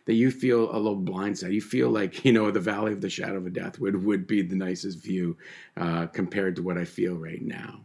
that 0.05 0.13
you 0.13 0.31
feel 0.31 0.75
a 0.75 0.77
little 0.77 0.99
blindsided. 1.01 1.53
You 1.53 1.61
feel 1.61 1.89
like 1.89 2.25
you 2.25 2.33
know 2.33 2.51
the 2.51 2.59
valley 2.59 2.93
of 2.93 3.01
the 3.01 3.09
shadow 3.09 3.37
of 3.37 3.53
death 3.53 3.79
would 3.79 4.03
would 4.03 4.27
be 4.27 4.41
the 4.41 4.55
nicest 4.55 5.03
view 5.03 5.37
uh, 5.77 6.07
compared 6.07 6.55
to 6.57 6.63
what 6.63 6.77
I 6.77 6.85
feel 6.85 7.15
right 7.15 7.41
now. 7.41 7.81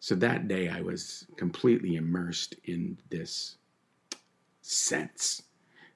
So 0.00 0.16
that 0.16 0.48
day, 0.48 0.68
I 0.68 0.80
was 0.80 1.26
completely 1.36 1.94
immersed 1.94 2.56
in 2.64 2.98
this 3.08 3.56
sense, 4.62 5.42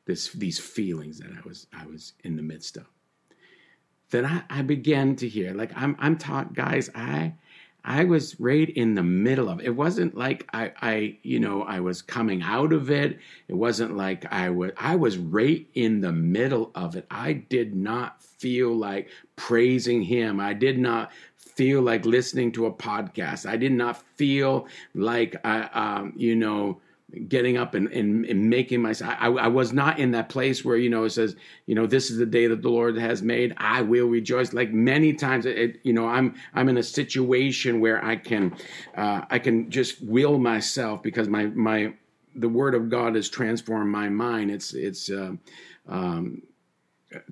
this 0.05 0.31
these 0.33 0.59
feelings 0.59 1.19
that 1.19 1.31
I 1.33 1.41
was 1.47 1.67
I 1.73 1.87
was 1.87 2.13
in 2.23 2.37
the 2.37 2.43
midst 2.43 2.77
of. 2.77 2.87
Then 4.11 4.25
I, 4.25 4.45
I 4.49 4.63
began 4.63 5.17
to 5.17 5.29
hear, 5.29 5.53
like 5.55 5.73
I'm 5.75 5.97
I'm 5.99 6.17
taught, 6.17 6.55
guys, 6.55 6.89
I 6.95 7.35
I 7.87 8.03
was 8.03 8.39
right 8.41 8.69
in 8.69 8.97
the 8.97 9.03
middle 9.05 9.49
of 9.49 9.61
it. 9.61 9.67
It 9.67 9.77
wasn't 9.77 10.17
like 10.17 10.45
I, 10.53 10.73
I, 10.83 11.19
you 11.23 11.39
know, 11.39 11.63
I 11.63 11.79
was 11.79 12.03
coming 12.03 12.43
out 12.43 12.73
of 12.73 12.91
it. 12.91 13.19
It 13.47 13.55
wasn't 13.55 13.97
like 13.97 14.31
I 14.33 14.51
was, 14.51 14.73
I 14.77 14.97
was 14.97 15.17
right 15.19 15.65
in 15.75 16.01
the 16.01 16.13
middle 16.13 16.73
of 16.75 16.97
it. 16.97 17.07
I 17.13 17.35
did 17.35 17.77
not 17.77 18.21
feel 18.21 18.75
like 18.75 19.09
praising 19.37 20.03
him. 20.03 20.41
I 20.41 20.53
did 20.53 20.79
not 20.79 21.13
feel 21.37 21.81
like 21.81 22.05
listening 22.05 22.51
to 22.53 22.67
a 22.67 22.73
podcast. 22.73 23.49
I 23.49 23.57
did 23.57 23.73
not 23.73 24.03
feel 24.17 24.67
like 24.95 25.37
I, 25.45 25.63
um, 25.73 26.13
you 26.17 26.35
know, 26.35 26.81
getting 27.29 27.57
up 27.57 27.75
and, 27.75 27.89
and, 27.89 28.25
and 28.27 28.51
making 28.51 28.83
myself 28.83 29.15
I, 29.19 29.29
I, 29.29 29.49
was 29.49 29.73
not 29.73 29.99
in 29.99 30.11
that 30.13 30.29
place 30.29 30.65
where 30.65 30.77
you 30.77 30.91
know 30.91 31.05
it 31.05 31.11
says 31.11 31.37
you 31.67 31.75
know 31.75 31.87
this 31.87 32.11
is 32.11 32.19
the 32.19 32.27
day 32.27 32.47
that 32.47 32.63
the 32.63 32.69
lord 32.69 32.97
has 32.99 33.23
made. 33.23 33.55
I 33.57 33.83
will 33.83 34.07
rejoice. 34.07 34.53
Like 34.53 34.73
many 34.73 35.13
times 35.13 35.47
it, 35.47 35.81
you 35.83 35.93
know 35.93 36.07
i'm 36.09 36.35
i'm 36.55 36.69
in 36.69 36.77
a 36.77 36.83
situation 36.83 37.81
where 37.81 38.05
i 38.05 38.17
can 38.17 38.55
uh, 38.97 39.23
i 39.31 39.39
can 39.39 39.71
just 39.71 40.03
will 40.03 40.39
myself 40.39 41.03
because 41.03 41.29
my 41.29 41.47
my 41.47 41.93
the 42.35 42.49
word 42.49 42.75
of 42.75 42.89
god 42.91 43.15
has 43.15 43.29
transformed 43.29 43.91
my 43.91 44.09
mind. 44.09 44.51
It's 44.51 44.75
it's 44.75 45.11
uh, 45.11 45.33
um, 45.89 46.43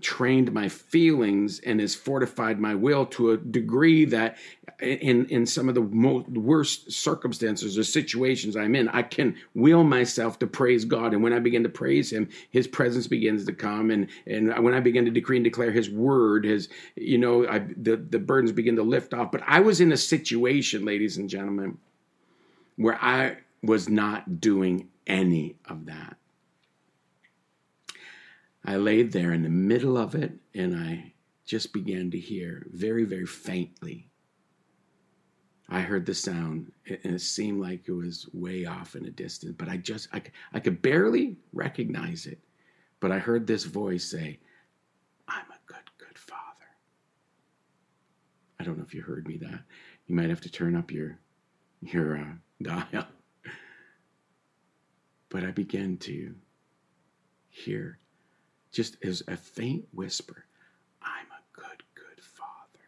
trained 0.00 0.52
my 0.52 0.68
feelings 0.68 1.60
and 1.60 1.80
has 1.80 1.94
fortified 1.94 2.58
my 2.60 2.74
will 2.74 3.06
to 3.06 3.30
a 3.30 3.36
degree 3.36 4.04
that 4.06 4.36
in 4.80 5.26
in 5.26 5.46
some 5.46 5.68
of 5.68 5.74
the 5.74 5.80
most 5.80 6.28
worst 6.28 6.92
circumstances 6.92 7.78
or 7.78 7.84
situations 7.84 8.56
I'm 8.56 8.74
in, 8.74 8.88
I 8.88 9.02
can 9.02 9.36
will 9.54 9.84
myself 9.84 10.38
to 10.40 10.46
praise 10.46 10.84
God. 10.84 11.12
And 11.12 11.22
when 11.22 11.32
I 11.32 11.38
begin 11.38 11.62
to 11.62 11.68
praise 11.68 12.12
Him, 12.12 12.28
His 12.50 12.66
presence 12.66 13.06
begins 13.06 13.44
to 13.46 13.52
come. 13.52 13.90
And 13.90 14.08
and 14.26 14.52
when 14.64 14.74
I 14.74 14.80
begin 14.80 15.04
to 15.04 15.10
decree 15.10 15.36
and 15.36 15.44
declare 15.44 15.70
His 15.70 15.90
word, 15.90 16.44
His 16.44 16.68
you 16.96 17.18
know 17.18 17.46
I, 17.46 17.60
the 17.60 17.96
the 17.96 18.18
burdens 18.18 18.52
begin 18.52 18.76
to 18.76 18.82
lift 18.82 19.14
off. 19.14 19.32
But 19.32 19.42
I 19.46 19.60
was 19.60 19.80
in 19.80 19.92
a 19.92 19.96
situation, 19.96 20.84
ladies 20.84 21.16
and 21.16 21.28
gentlemen, 21.28 21.78
where 22.76 22.98
I 23.02 23.38
was 23.62 23.88
not 23.88 24.40
doing 24.40 24.88
any 25.06 25.56
of 25.66 25.86
that. 25.86 26.16
I 28.64 28.76
laid 28.76 29.12
there 29.12 29.32
in 29.32 29.42
the 29.42 29.50
middle 29.50 29.98
of 29.98 30.14
it 30.14 30.32
and 30.54 30.74
I 30.74 31.12
just 31.44 31.72
began 31.72 32.10
to 32.12 32.18
hear 32.18 32.66
very, 32.72 33.04
very 33.04 33.26
faintly. 33.26 34.08
I 35.68 35.80
heard 35.80 36.06
the 36.06 36.14
sound 36.14 36.72
and 36.88 37.14
it 37.14 37.20
seemed 37.20 37.60
like 37.60 37.88
it 37.88 37.92
was 37.92 38.28
way 38.32 38.64
off 38.64 38.96
in 38.96 39.04
a 39.04 39.10
distance, 39.10 39.54
but 39.58 39.68
I 39.68 39.76
just, 39.76 40.08
I, 40.12 40.22
I 40.52 40.60
could 40.60 40.80
barely 40.80 41.36
recognize 41.52 42.26
it. 42.26 42.38
But 43.00 43.12
I 43.12 43.18
heard 43.18 43.46
this 43.46 43.64
voice 43.64 44.04
say, 44.10 44.38
I'm 45.28 45.46
a 45.50 45.60
good, 45.66 45.90
good 45.98 46.18
father. 46.18 46.40
I 48.58 48.64
don't 48.64 48.78
know 48.78 48.84
if 48.84 48.94
you 48.94 49.02
heard 49.02 49.28
me 49.28 49.36
that. 49.38 49.60
You 50.06 50.14
might 50.14 50.30
have 50.30 50.40
to 50.42 50.50
turn 50.50 50.74
up 50.74 50.90
your, 50.90 51.18
your 51.82 52.16
uh, 52.16 52.32
dial. 52.62 53.06
But 55.28 55.44
I 55.44 55.50
began 55.50 55.98
to 55.98 56.34
hear 57.50 57.98
just 58.74 58.96
as 59.04 59.22
a 59.28 59.36
faint 59.36 59.86
whisper, 59.92 60.44
I'm 61.00 61.26
a 61.26 61.58
good, 61.58 61.82
good 61.94 62.22
father. 62.22 62.84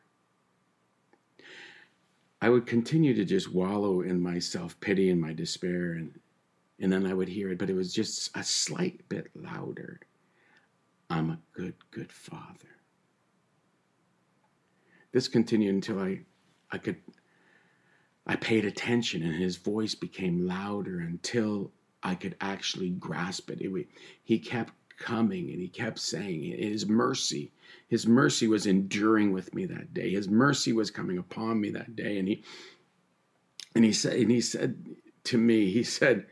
I 2.43 2.51
would 2.51 2.67
continue 2.67 3.15
to 3.15 3.25
just 3.25 3.53
wallow 3.53 4.01
in 4.01 4.21
my 4.21 4.41
self 4.41 4.79
pity 4.81 5.11
and 5.11 5.21
my 5.21 5.33
despair, 5.33 5.93
and, 5.93 6.19
and 6.81 6.93
then 6.93 7.07
I 7.07 7.15
would 7.15 7.29
hear 7.29 7.51
it, 7.53 7.59
but 7.59 7.71
it 7.71 7.77
was 7.77 7.95
just 7.95 8.37
a 8.37 8.43
slight 8.43 9.09
bit 9.09 9.31
louder. 9.35 10.01
I'm 11.09 11.31
a 11.31 11.39
good, 11.53 11.75
good 11.93 12.11
father. 12.11 12.77
This 15.13 15.29
continued 15.29 15.75
until 15.77 16.01
I, 16.01 16.21
I 16.73 16.79
could, 16.79 16.97
I 18.27 18.35
paid 18.35 18.65
attention, 18.65 19.23
and 19.23 19.35
his 19.35 19.57
voice 19.57 19.95
became 19.95 20.49
louder 20.49 20.99
until 20.99 21.71
I 22.03 22.17
could 22.17 22.37
actually 22.41 22.91
grasp 22.91 23.51
it. 23.51 23.61
it 23.61 23.87
he 24.25 24.39
kept 24.41 24.73
coming 24.99 25.51
and 25.51 25.61
he 25.61 25.69
kept 25.69 25.99
saying 25.99 26.43
his 26.59 26.87
mercy 26.87 27.53
his 27.89 28.07
mercy 28.07 28.49
was 28.49 28.67
enduring 28.67 29.33
with 29.33 29.55
me 29.55 29.65
that 29.67 29.95
day. 29.95 30.11
His 30.11 30.29
mercy 30.29 30.73
was 30.73 30.91
coming 30.91 31.19
upon 31.19 31.61
me 31.61 31.71
that 31.71 31.95
day. 31.95 32.19
And 32.19 32.27
he 32.27 32.43
and 33.75 33.85
he 33.85 33.93
said 33.93 34.15
and 34.15 34.31
he 34.31 34.41
said 34.41 34.85
to 35.25 35.39
me 35.39 35.71
he 35.71 35.83
said 35.83 36.27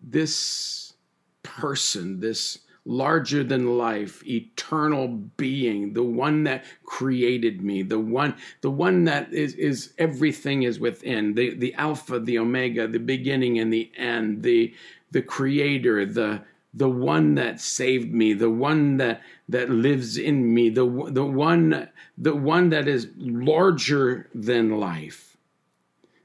this 0.00 0.94
person 1.42 2.20
this 2.20 2.58
larger 2.84 3.42
than 3.42 3.78
life 3.78 4.24
eternal 4.26 5.08
being 5.08 5.92
the 5.92 6.02
one 6.02 6.44
that 6.44 6.64
created 6.84 7.60
me 7.60 7.82
the 7.82 7.98
one 7.98 8.32
the 8.60 8.70
one 8.70 9.04
that 9.04 9.32
is 9.32 9.54
is 9.54 9.92
everything 9.98 10.62
is 10.62 10.78
within 10.78 11.34
the 11.34 11.52
the 11.56 11.74
alpha 11.74 12.20
the 12.20 12.38
omega 12.38 12.86
the 12.86 12.98
beginning 12.98 13.58
and 13.58 13.72
the 13.72 13.90
end 13.96 14.44
the 14.44 14.72
the 15.10 15.22
creator 15.22 16.06
the 16.06 16.40
the 16.76 16.88
one 16.88 17.34
that 17.36 17.58
saved 17.58 18.12
me, 18.12 18.34
the 18.34 18.50
one 18.50 18.98
that 18.98 19.22
that 19.48 19.70
lives 19.70 20.18
in 20.18 20.52
me, 20.54 20.68
the 20.68 20.84
the 21.10 21.24
one 21.24 21.88
the 22.18 22.36
one 22.36 22.68
that 22.68 22.86
is 22.86 23.08
larger 23.16 24.28
than 24.34 24.78
life. 24.78 25.38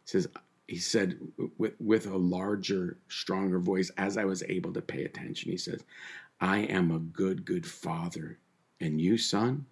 says 0.03 0.27
he 0.67 0.77
said 0.77 1.17
with, 1.57 1.73
with 1.79 2.05
a 2.05 2.17
larger, 2.17 2.97
stronger 3.09 3.59
voice 3.59 3.91
as 3.97 4.17
I 4.17 4.25
was 4.25 4.43
able 4.43 4.71
to 4.73 4.81
pay 4.81 5.03
attention, 5.03 5.51
he 5.51 5.57
says, 5.57 5.83
I 6.39 6.59
am 6.59 6.91
a 6.91 6.99
good, 6.99 7.43
good 7.43 7.65
father, 7.65 8.39
and 8.79 9.01
you, 9.01 9.17
son, 9.17 9.65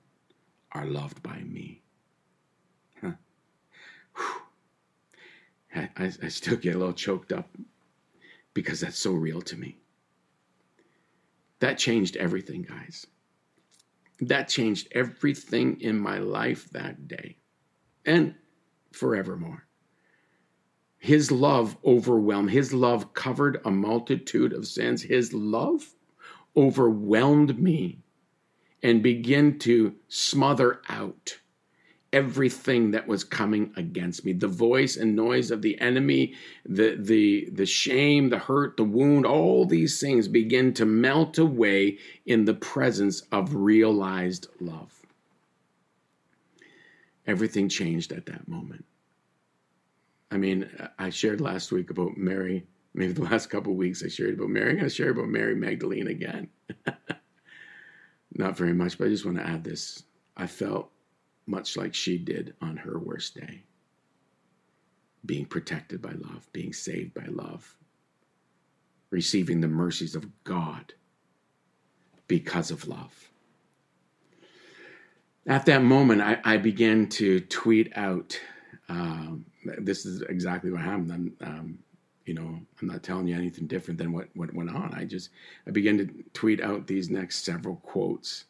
are 0.73 0.85
loved 0.85 1.23
by 1.23 1.39
me. 1.39 1.81
Huh. 3.01 3.13
I, 5.75 5.89
I 6.21 6.27
still 6.27 6.57
get 6.57 6.75
a 6.75 6.77
little 6.77 6.93
choked 6.93 7.31
up 7.31 7.47
because 8.53 8.81
that's 8.81 8.99
so 8.99 9.13
real 9.13 9.41
to 9.43 9.55
me. 9.55 9.77
That 11.59 11.77
changed 11.77 12.15
everything, 12.17 12.63
guys. 12.63 13.05
That 14.21 14.47
changed 14.47 14.87
everything 14.91 15.79
in 15.81 15.97
my 15.97 16.19
life 16.19 16.69
that 16.71 17.07
day 17.07 17.37
and 18.05 18.35
forevermore. 18.91 19.65
His 20.97 21.31
love 21.31 21.77
overwhelmed, 21.85 22.51
his 22.51 22.73
love 22.73 23.13
covered 23.13 23.61
a 23.63 23.71
multitude 23.71 24.51
of 24.51 24.67
sins. 24.67 25.01
His 25.01 25.33
love 25.33 25.93
overwhelmed 26.57 27.57
me 27.57 27.99
and 28.83 29.01
began 29.01 29.59
to 29.59 29.95
smother 30.09 30.81
out 30.89 31.39
everything 32.11 32.91
that 32.91 33.07
was 33.07 33.23
coming 33.23 33.71
against 33.77 34.25
me 34.25 34.33
the 34.33 34.47
voice 34.47 34.97
and 34.97 35.15
noise 35.15 35.51
of 35.51 35.61
the 35.61 35.79
enemy 35.79 36.33
the 36.65 36.97
the 36.99 37.47
the 37.51 37.65
shame 37.65 38.29
the 38.29 38.39
hurt 38.39 38.75
the 38.77 38.83
wound 38.83 39.25
all 39.25 39.65
these 39.65 39.99
things 39.99 40.27
begin 40.27 40.73
to 40.73 40.85
melt 40.85 41.37
away 41.37 41.97
in 42.25 42.45
the 42.45 42.53
presence 42.53 43.21
of 43.31 43.53
realized 43.53 44.47
love 44.59 45.05
everything 47.27 47.69
changed 47.69 48.11
at 48.11 48.25
that 48.25 48.47
moment 48.47 48.85
I 50.31 50.37
mean, 50.37 50.69
I 50.97 51.09
shared 51.09 51.41
last 51.41 51.71
week 51.71 51.89
about 51.89 52.17
Mary. 52.17 52.65
Maybe 52.93 53.13
the 53.13 53.23
last 53.23 53.49
couple 53.49 53.73
weeks 53.75 54.03
I 54.03 54.09
shared 54.09 54.35
about 54.35 54.49
Mary. 54.49 54.71
I'm 54.71 54.75
going 54.75 54.89
to 54.89 54.93
share 54.93 55.11
about 55.11 55.27
Mary 55.27 55.55
Magdalene 55.55 56.07
again. 56.07 56.49
Not 58.35 58.57
very 58.57 58.73
much, 58.73 58.97
but 58.97 59.07
I 59.07 59.09
just 59.09 59.25
want 59.25 59.37
to 59.37 59.47
add 59.47 59.63
this. 59.63 60.03
I 60.37 60.47
felt 60.47 60.91
much 61.49 61.75
like 61.75 61.93
she 61.93 62.17
did 62.17 62.53
on 62.61 62.77
her 62.77 62.99
worst 62.99 63.35
day 63.35 63.63
being 65.25 65.45
protected 65.45 66.01
by 66.01 66.11
love, 66.11 66.47
being 66.53 66.71
saved 66.71 67.13
by 67.13 67.25
love, 67.27 67.75
receiving 69.09 69.59
the 69.59 69.67
mercies 69.67 70.15
of 70.15 70.25
God 70.43 70.93
because 72.27 72.71
of 72.71 72.87
love. 72.87 73.29
At 75.45 75.65
that 75.65 75.83
moment, 75.83 76.21
I, 76.21 76.39
I 76.45 76.57
began 76.57 77.07
to 77.09 77.39
tweet 77.41 77.91
out 77.95 78.39
um, 78.87 79.45
this 79.79 80.05
is 80.05 80.21
exactly 80.23 80.71
what 80.71 80.81
happened. 80.81 81.11
I'm, 81.11 81.35
um, 81.41 81.79
you 82.25 82.33
know, 82.33 82.59
I'm 82.81 82.87
not 82.87 83.03
telling 83.03 83.27
you 83.27 83.35
anything 83.35 83.67
different 83.67 83.97
than 83.97 84.11
what, 84.11 84.29
what 84.35 84.53
went 84.53 84.69
on. 84.69 84.93
I 84.93 85.05
just, 85.05 85.29
I 85.67 85.71
began 85.71 85.97
to 85.97 86.07
tweet 86.33 86.61
out 86.61 86.87
these 86.87 87.09
next 87.09 87.43
several 87.43 87.77
quotes 87.77 88.45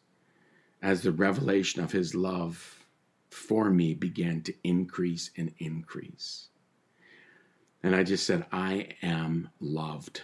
as 0.82 1.02
the 1.02 1.12
revelation 1.12 1.82
of 1.82 1.92
his 1.92 2.14
love 2.14 2.79
for 3.30 3.70
me 3.70 3.94
began 3.94 4.42
to 4.42 4.54
increase 4.64 5.30
and 5.36 5.52
increase. 5.58 6.48
And 7.82 7.96
I 7.96 8.02
just 8.02 8.26
said, 8.26 8.44
I 8.52 8.88
am 9.02 9.48
loved. 9.60 10.22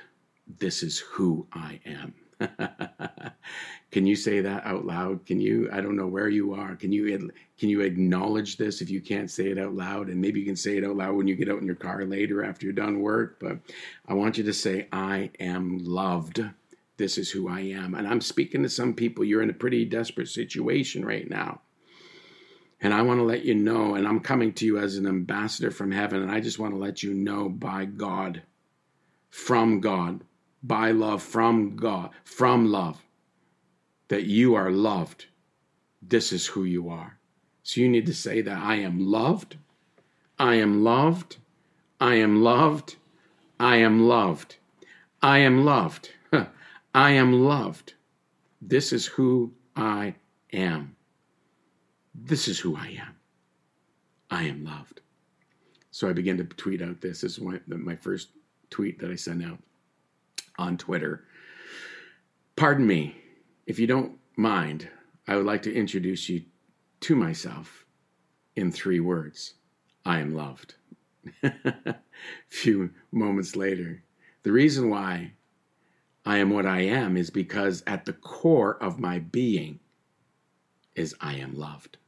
This 0.58 0.82
is 0.82 0.98
who 0.98 1.46
I 1.52 1.80
am. 1.86 2.14
can 3.90 4.06
you 4.06 4.14
say 4.14 4.40
that 4.40 4.66
out 4.66 4.84
loud? 4.84 5.24
Can 5.24 5.40
you? 5.40 5.70
I 5.72 5.80
don't 5.80 5.96
know 5.96 6.06
where 6.06 6.28
you 6.28 6.52
are. 6.52 6.76
Can 6.76 6.92
you? 6.92 7.30
Can 7.58 7.68
you 7.70 7.80
acknowledge 7.80 8.58
this 8.58 8.82
if 8.82 8.90
you 8.90 9.00
can't 9.00 9.30
say 9.30 9.46
it 9.46 9.58
out 9.58 9.74
loud? 9.74 10.08
And 10.08 10.20
maybe 10.20 10.40
you 10.40 10.46
can 10.46 10.56
say 10.56 10.76
it 10.76 10.84
out 10.84 10.96
loud 10.96 11.16
when 11.16 11.26
you 11.26 11.34
get 11.34 11.48
out 11.48 11.60
in 11.60 11.66
your 11.66 11.76
car 11.76 12.04
later 12.04 12.44
after 12.44 12.66
you're 12.66 12.74
done 12.74 13.00
work. 13.00 13.38
But 13.40 13.58
I 14.06 14.12
want 14.12 14.36
you 14.36 14.44
to 14.44 14.52
say, 14.52 14.86
"I 14.92 15.30
am 15.40 15.78
loved." 15.78 16.44
This 16.98 17.18
is 17.18 17.30
who 17.30 17.48
I 17.48 17.60
am. 17.60 17.94
And 17.94 18.06
I'm 18.06 18.20
speaking 18.20 18.62
to 18.62 18.68
some 18.68 18.94
people. 18.94 19.24
You're 19.24 19.42
in 19.42 19.50
a 19.50 19.54
pretty 19.54 19.84
desperate 19.84 20.28
situation 20.28 21.04
right 21.04 21.28
now. 21.28 21.60
And 22.80 22.92
I 22.92 23.02
want 23.02 23.20
to 23.20 23.24
let 23.24 23.44
you 23.44 23.54
know, 23.54 23.94
and 23.94 24.06
I'm 24.06 24.20
coming 24.20 24.52
to 24.54 24.66
you 24.66 24.78
as 24.78 24.96
an 24.96 25.06
ambassador 25.06 25.70
from 25.70 25.92
heaven, 25.92 26.22
and 26.22 26.30
I 26.30 26.40
just 26.40 26.58
want 26.58 26.74
to 26.74 26.78
let 26.78 27.02
you 27.02 27.14
know 27.14 27.48
by 27.48 27.86
God, 27.86 28.42
from 29.30 29.80
God, 29.80 30.22
by 30.62 30.90
love 30.90 31.22
from 31.22 31.76
God, 31.76 32.10
from 32.24 32.70
love, 32.70 33.02
that 34.08 34.24
you 34.24 34.54
are 34.54 34.70
loved. 34.70 35.26
This 36.02 36.32
is 36.32 36.46
who 36.46 36.64
you 36.64 36.88
are. 36.88 37.18
So 37.62 37.80
you 37.80 37.88
need 37.88 38.06
to 38.06 38.14
say 38.14 38.42
that 38.42 38.58
I 38.58 38.76
am 38.76 38.98
loved. 38.98 39.56
I 40.38 40.56
am 40.56 40.84
loved. 40.84 41.36
I 42.00 42.16
am 42.16 42.42
loved. 42.42 42.96
I 43.58 43.76
am 43.76 44.06
loved. 44.06 44.56
I 45.22 45.38
am 45.38 45.64
loved. 45.64 46.10
I 46.94 47.10
am 47.12 47.32
loved. 47.32 47.94
This 48.60 48.92
is 48.92 49.06
who 49.06 49.52
I 49.74 50.14
am. 50.52 50.95
This 52.24 52.48
is 52.48 52.58
who 52.58 52.76
I 52.76 52.98
am. 53.00 53.16
I 54.30 54.44
am 54.44 54.64
loved. 54.64 55.00
So 55.90 56.08
I 56.08 56.12
began 56.12 56.36
to 56.38 56.44
tweet 56.44 56.82
out 56.82 57.00
this. 57.00 57.20
This 57.20 57.38
is 57.38 57.60
my 57.66 57.96
first 57.96 58.30
tweet 58.70 58.98
that 59.00 59.10
I 59.10 59.14
sent 59.14 59.44
out 59.44 59.58
on 60.58 60.76
Twitter. 60.76 61.24
Pardon 62.56 62.86
me, 62.86 63.16
if 63.66 63.78
you 63.78 63.86
don't 63.86 64.18
mind, 64.36 64.88
I 65.28 65.36
would 65.36 65.46
like 65.46 65.62
to 65.62 65.74
introduce 65.74 66.28
you 66.28 66.42
to 67.00 67.14
myself 67.14 67.84
in 68.56 68.72
three 68.72 69.00
words 69.00 69.54
I 70.04 70.20
am 70.20 70.34
loved. 70.34 70.74
A 71.42 71.96
few 72.48 72.90
moments 73.12 73.56
later, 73.56 74.02
the 74.42 74.52
reason 74.52 74.88
why 74.88 75.32
I 76.24 76.38
am 76.38 76.50
what 76.50 76.66
I 76.66 76.80
am 76.80 77.16
is 77.16 77.30
because 77.30 77.82
at 77.86 78.04
the 78.04 78.12
core 78.12 78.82
of 78.82 78.98
my 78.98 79.18
being 79.18 79.80
is 80.94 81.14
I 81.20 81.34
am 81.34 81.56
loved. 81.56 81.98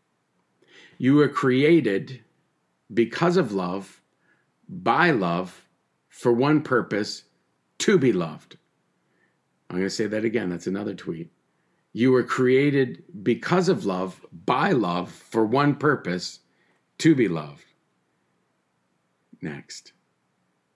You 0.99 1.15
were 1.15 1.29
created 1.29 2.23
because 2.93 3.37
of 3.37 3.53
love, 3.53 4.03
by 4.69 5.13
love, 5.13 5.65
for 6.09 6.33
one 6.33 6.61
purpose 6.63 7.23
to 7.79 7.99
be 7.99 8.13
loved. 8.13 8.59
I'm 9.71 9.77
going 9.77 9.87
to 9.87 9.95
say 9.95 10.07
that 10.09 10.25
again. 10.25 10.51
That's 10.51 10.67
another 10.67 10.95
tweet. 10.95 11.31
You 11.93 12.11
were 12.13 12.25
created 12.25 13.05
because 13.23 13.69
of 13.69 13.87
love, 13.87 14.21
by 14.45 14.73
love, 14.73 15.11
for 15.11 15.45
one 15.45 15.77
purpose 15.77 16.41
to 16.99 17.15
be 17.15 17.29
loved. 17.29 17.65
Next. 19.41 19.93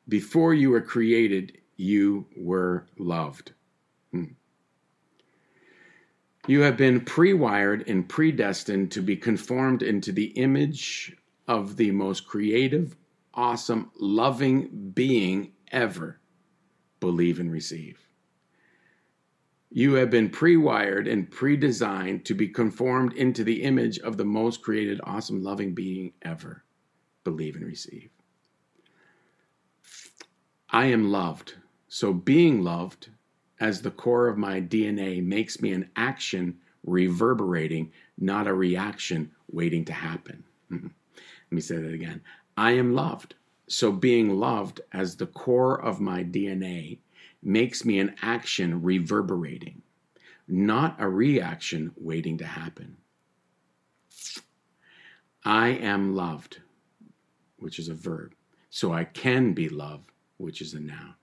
Before 0.09 0.55
you 0.55 0.71
were 0.71 0.81
created, 0.81 1.59
you 1.77 2.27
were 2.37 2.87
loved. 2.99 3.53
You 6.49 6.63
have 6.63 6.77
been 6.77 7.01
pre 7.03 7.35
wired 7.35 7.89
and 7.89 8.09
predestined 8.09 8.91
to 8.93 9.01
be 9.01 9.17
conformed 9.17 9.83
into 9.83 10.11
the 10.11 10.27
image 10.27 11.17
of 11.47 11.77
the 11.77 11.93
most 11.93 12.27
creative, 12.27 12.97
awesome, 13.33 13.93
loving 14.01 14.91
being 14.93 15.53
ever 15.71 16.19
believe 16.99 17.39
and 17.39 17.51
receive. 17.51 18.09
You 19.71 19.95
have 19.95 20.11
been 20.11 20.31
pre 20.31 20.57
wired 20.57 21.07
and 21.07 21.31
pre 21.31 21.57
designed 21.57 22.25
to 22.25 22.35
be 22.35 22.49
conformed 22.49 23.13
into 23.13 23.45
the 23.45 23.63
image 23.63 24.01
of 24.01 24.17
the 24.17 24.25
most 24.25 24.63
created, 24.63 25.01
awesome, 25.05 25.43
loving 25.43 25.75
being 25.75 26.13
ever. 26.23 26.65
Believe 27.23 27.55
and 27.55 27.65
receive. 27.65 28.11
I 30.71 30.87
am 30.87 31.13
loved. 31.13 31.55
So 31.87 32.13
being 32.13 32.65
loved 32.65 33.11
as 33.63 33.81
the 33.81 33.93
core 33.93 34.27
of 34.27 34.37
my 34.37 34.61
DNA 34.61 35.25
makes 35.25 35.63
me 35.63 35.73
an 35.73 35.89
action 35.95 36.59
reverberating, 36.85 37.93
not 38.19 38.49
a 38.49 38.53
reaction 38.53 39.31
waiting 39.53 39.85
to 39.85 39.93
happen. 39.93 40.43
Mm-hmm. 40.73 40.89
Let 40.89 41.53
me 41.53 41.61
say 41.61 41.77
that 41.77 41.95
again. 41.95 42.23
I 42.57 42.73
am 42.73 42.93
loved. 42.93 43.37
So, 43.69 43.93
being 43.93 44.31
loved 44.31 44.81
as 44.93 45.15
the 45.15 45.29
core 45.29 45.81
of 45.81 46.01
my 46.01 46.25
DNA 46.25 46.99
makes 47.41 47.85
me 47.85 48.01
an 48.01 48.17
action 48.21 48.83
reverberating, 48.83 49.81
not 50.49 50.97
a 50.99 51.09
reaction 51.09 51.93
waiting 51.97 52.39
to 52.39 52.45
happen. 52.45 52.97
I 55.45 55.69
am 55.69 56.17
loved, 56.17 56.59
which 57.59 57.79
is 57.79 57.89
a 57.89 57.95
verb. 57.95 58.35
So 58.71 58.93
I 58.93 59.05
can 59.05 59.53
be 59.53 59.69
loved, 59.69 60.11
which 60.39 60.61
is 60.61 60.75
a 60.75 60.81
noun. 60.81 61.15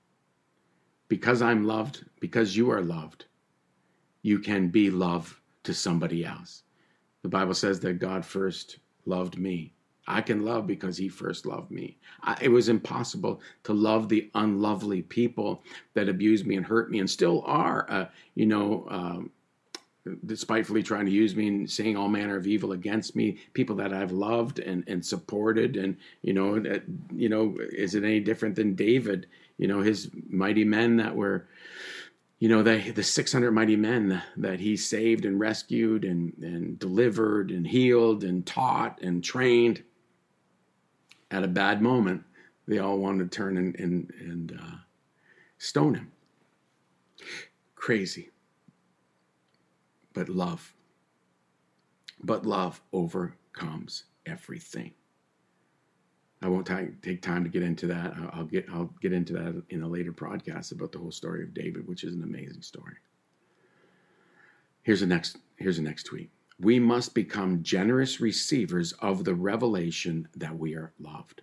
Because 1.10 1.42
I'm 1.42 1.66
loved, 1.66 2.06
because 2.22 2.56
you 2.56 2.72
are 2.72 2.82
loved, 2.82 3.26
you 4.22 4.40
can 4.40 4.70
be 4.70 4.90
love 4.90 5.42
to 5.64 5.74
somebody 5.74 6.24
else. 6.24 6.64
The 7.24 7.30
Bible 7.30 7.54
says 7.54 7.80
that 7.82 8.00
God 8.00 8.26
first 8.26 8.80
loved 9.06 9.38
me. 9.38 9.74
I 10.08 10.22
can 10.22 10.44
love 10.44 10.66
because 10.66 10.98
he 10.98 11.08
first 11.08 11.46
loved 11.46 11.70
me. 11.70 11.98
I, 12.24 12.38
it 12.42 12.50
was 12.50 12.70
impossible 12.70 13.42
to 13.64 13.74
love 13.74 14.10
the 14.10 14.30
unlovely 14.34 15.04
people 15.04 15.64
that 15.94 16.10
abused 16.10 16.48
me 16.48 16.56
and 16.56 16.66
hurt 16.66 16.90
me 16.90 17.00
and 17.00 17.10
still 17.10 17.44
are, 17.46 17.86
uh, 17.90 18.06
you 18.34 18.48
know, 18.48 18.88
um, 18.90 19.32
despitefully 20.26 20.82
trying 20.82 21.06
to 21.06 21.12
use 21.12 21.36
me 21.36 21.48
and 21.48 21.70
saying 21.70 21.96
all 21.96 22.08
manner 22.08 22.36
of 22.36 22.48
evil 22.48 22.72
against 22.72 23.16
me 23.16 23.38
people 23.54 23.76
that 23.76 23.94
i've 23.94 24.12
loved 24.14 24.60
and, 24.60 24.84
and 24.88 25.06
supported 25.06 25.76
and 25.76 25.98
you 26.22 26.34
know 26.34 26.64
you 27.14 27.30
know 27.30 27.56
is 27.74 27.96
it 27.96 28.04
any 28.04 28.20
different 28.20 28.56
than 28.56 28.74
david 28.76 29.28
you 29.60 29.68
know 29.68 29.82
his 29.82 30.10
mighty 30.30 30.64
men 30.64 30.98
that 30.98 31.16
were 31.16 31.48
you 32.40 32.48
know 32.48 32.64
the 32.64 32.92
the 32.92 33.04
600 33.04 33.52
mighty 33.52 33.76
men 33.76 34.24
that 34.38 34.60
he 34.60 34.78
saved 34.78 35.26
and 35.26 35.40
rescued 35.40 36.06
and 36.06 36.34
and 36.42 36.80
delivered 36.80 37.52
and 37.52 37.68
healed 37.68 38.24
and 38.24 38.48
taught 38.48 39.00
and 39.02 39.24
trained. 39.24 39.84
At 41.30 41.44
a 41.44 41.48
bad 41.48 41.82
moment 41.82 42.24
they 42.68 42.80
all 42.80 42.98
wanted 42.98 43.30
to 43.30 43.38
turn 43.38 43.58
and 43.58 43.76
and, 43.76 44.14
and 44.20 44.60
uh, 44.60 44.78
stone 45.58 45.96
him. 45.96 46.12
Crazy. 47.76 48.30
But 50.14 50.30
love. 50.30 50.74
But 52.24 52.46
love 52.46 52.82
overcomes 52.94 54.06
everything 54.26 54.94
I 56.42 56.48
won't 56.48 56.66
t- 56.66 56.88
take 57.02 57.22
time 57.22 57.44
to 57.44 57.50
get 57.50 57.64
into 57.64 57.88
that. 57.88 58.14
I'll 58.32 58.46
get 58.46 58.66
I'll 58.72 58.94
get 59.02 59.12
into 59.12 59.34
that 59.34 59.62
in 59.70 59.84
a 59.84 59.88
later 59.88 60.14
podcast 60.14 60.72
about 60.72 60.92
the 60.92 61.00
whole 61.00 61.12
story 61.12 61.44
of 61.44 61.54
David, 61.54 61.88
which 61.88 62.04
is 62.04 62.14
an 62.14 62.24
amazing 62.24 62.62
story. 62.62 62.96
Here's 64.84 65.02
the 65.02 65.06
next 65.06 65.38
here's 65.58 65.78
the 65.78 65.84
next 65.84 66.04
tweet. 66.04 66.30
We 66.60 66.80
must 66.80 67.14
become 67.14 67.64
generous 67.64 68.20
receivers 68.20 68.94
of 68.94 69.24
the 69.24 69.36
revelation 69.36 70.28
that 70.36 70.58
we 70.58 70.76
are 70.76 70.94
loved. 71.00 71.42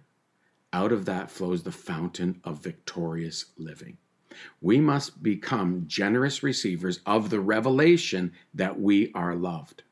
Out 0.73 0.93
of 0.93 1.05
that 1.07 1.31
flows 1.31 1.63
the 1.63 1.73
fountain 1.73 2.41
of 2.45 2.63
victorious 2.63 3.47
living. 3.57 3.99
We 4.61 4.81
must 4.81 5.23
become 5.23 5.85
generous 5.87 6.43
receivers 6.43 7.01
of 7.07 7.31
the 7.31 7.41
revelation 7.41 8.33
that 8.53 8.79
we 8.79 9.11
are 9.15 9.35
loved. 9.35 9.83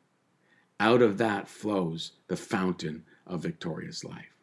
Out 0.78 1.00
of 1.00 1.16
that 1.18 1.48
flows 1.48 2.12
the 2.28 2.36
fountain 2.36 3.04
of 3.26 3.40
victorious 3.40 4.04
life. 4.04 4.33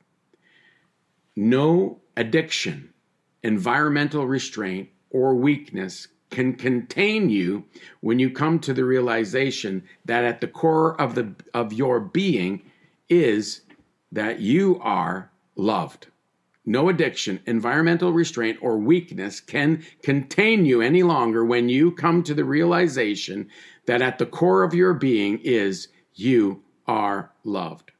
No 1.35 2.01
addiction, 2.17 2.93
environmental 3.41 4.27
restraint, 4.27 4.89
or 5.09 5.35
weakness 5.35 6.07
can 6.29 6.53
contain 6.55 7.29
you 7.29 7.65
when 7.99 8.19
you 8.19 8.29
come 8.29 8.59
to 8.59 8.73
the 8.73 8.85
realization 8.85 9.83
that 10.05 10.23
at 10.23 10.41
the 10.41 10.47
core 10.47 10.99
of 10.99 11.15
the 11.15 11.33
of 11.53 11.73
your 11.73 11.99
being 11.99 12.61
is 13.09 13.61
that 14.11 14.39
you 14.39 14.79
are 14.81 15.31
loved. 15.55 16.07
No 16.65 16.89
addiction, 16.89 17.41
environmental 17.45 18.13
restraint, 18.13 18.57
or 18.61 18.77
weakness 18.77 19.39
can 19.39 19.83
contain 20.03 20.65
you 20.65 20.81
any 20.81 21.03
longer 21.03 21.43
when 21.43 21.69
you 21.69 21.91
come 21.91 22.23
to 22.23 22.33
the 22.33 22.45
realization 22.45 23.49
that 23.85 24.01
at 24.01 24.19
the 24.19 24.25
core 24.25 24.63
of 24.63 24.73
your 24.73 24.93
being 24.93 25.39
is 25.39 25.87
you 26.13 26.61
are 26.87 27.31
loved. 27.43 27.91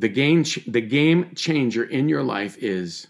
The 0.00 0.08
game, 0.08 0.44
the 0.66 0.80
game 0.80 1.34
changer 1.34 1.84
in 1.84 2.08
your 2.08 2.22
life 2.22 2.56
is 2.56 3.08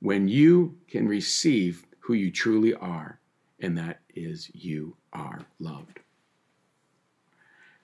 when 0.00 0.26
you 0.26 0.74
can 0.88 1.06
receive 1.06 1.84
who 1.98 2.14
you 2.14 2.30
truly 2.30 2.72
are, 2.72 3.20
and 3.58 3.76
that 3.76 4.00
is 4.14 4.50
you 4.54 4.96
are 5.12 5.40
loved. 5.58 6.00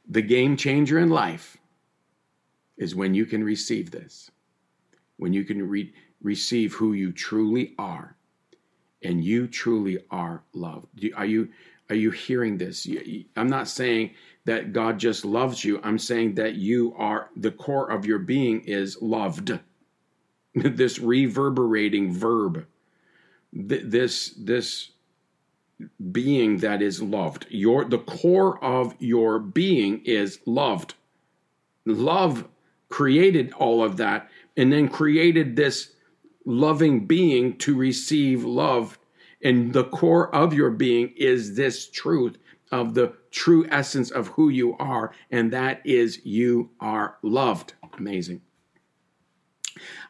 The 0.09 0.23
game 0.23 0.57
changer 0.57 0.99
in 0.99 1.11
life 1.11 1.59
is 2.79 2.95
when 2.95 3.12
you 3.12 3.27
can 3.27 3.45
receive 3.45 3.90
this, 3.90 4.31
when 5.19 5.35
you 5.35 5.45
can 5.45 5.69
re- 5.69 5.92
receive 6.23 6.73
who 6.73 6.95
you 6.95 7.12
truly 7.12 7.75
are, 7.79 8.16
and 9.03 9.23
you 9.23 9.49
truly 9.49 9.99
are 10.11 10.45
loved. 10.55 10.87
Are 11.14 11.27
you 11.27 11.51
are 11.90 11.97
you 11.97 12.11
hearing 12.11 12.57
this? 12.57 12.88
I'm 13.37 13.49
not 13.49 13.69
saying 13.69 14.14
that 14.46 14.72
God 14.72 14.98
just 14.98 15.24
loves 15.24 15.64
you. 15.64 15.80
I'm 15.82 15.98
saying 15.98 16.37
that 16.37 16.54
you 16.54 16.94
are 16.96 17.28
the 17.37 17.50
core 17.50 17.90
of 17.90 18.06
your 18.06 18.18
being 18.18 18.62
is 18.62 19.00
loved. 19.02 19.59
this 20.54 20.98
reverberating 20.98 22.12
verb. 22.12 22.66
This 23.52 24.30
this 24.38 24.90
being 26.11 26.59
that 26.59 26.80
is 26.80 27.02
loved. 27.02 27.46
Your 27.50 27.85
the 27.85 27.98
core 27.98 28.62
of 28.64 28.94
your 28.98 29.38
being 29.38 30.00
is 30.04 30.38
loved. 30.46 30.94
Love 31.85 32.46
created 32.88 33.52
all 33.54 33.82
of 33.82 33.96
that 33.96 34.30
and 34.56 34.72
then 34.72 34.88
created 34.88 35.56
this 35.56 35.92
loving 36.44 37.06
being 37.06 37.59
to 37.59 37.76
receive 37.76 38.44
love 38.44 38.98
and 39.42 39.72
the 39.72 39.85
core 39.85 40.35
of 40.35 40.54
your 40.54 40.70
being 40.70 41.12
is 41.16 41.56
this 41.56 41.88
truth 41.88 42.37
of 42.72 42.94
the 42.94 43.14
true 43.31 43.66
essence 43.70 44.11
of 44.11 44.29
who 44.29 44.48
you 44.48 44.76
are, 44.79 45.12
and 45.31 45.52
that 45.52 45.81
is 45.85 46.24
you 46.24 46.70
are 46.81 47.16
loved. 47.22 47.74
Amazing. 47.98 48.42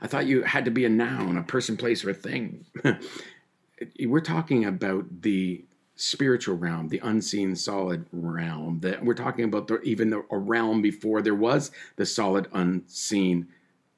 I 0.01 0.07
thought 0.07 0.27
you 0.27 0.42
had 0.42 0.64
to 0.64 0.71
be 0.71 0.85
a 0.85 0.88
noun, 0.88 1.37
a 1.37 1.42
person, 1.42 1.77
place, 1.77 2.05
or 2.05 2.11
a 2.11 2.14
thing. 2.14 2.66
we're 4.01 4.21
talking 4.21 4.64
about 4.64 5.23
the 5.23 5.64
spiritual 5.97 6.57
realm, 6.57 6.88
the 6.88 7.01
unseen 7.03 7.57
solid 7.57 8.07
realm. 8.12 8.81
That 8.81 9.05
we're 9.05 9.14
talking 9.14 9.45
about 9.45 9.66
the, 9.66 9.81
even 9.81 10.12
a 10.12 10.38
realm 10.38 10.83
before 10.83 11.23
there 11.23 11.35
was 11.35 11.71
the 11.97 12.07
solid 12.07 12.49
unseen 12.53 13.49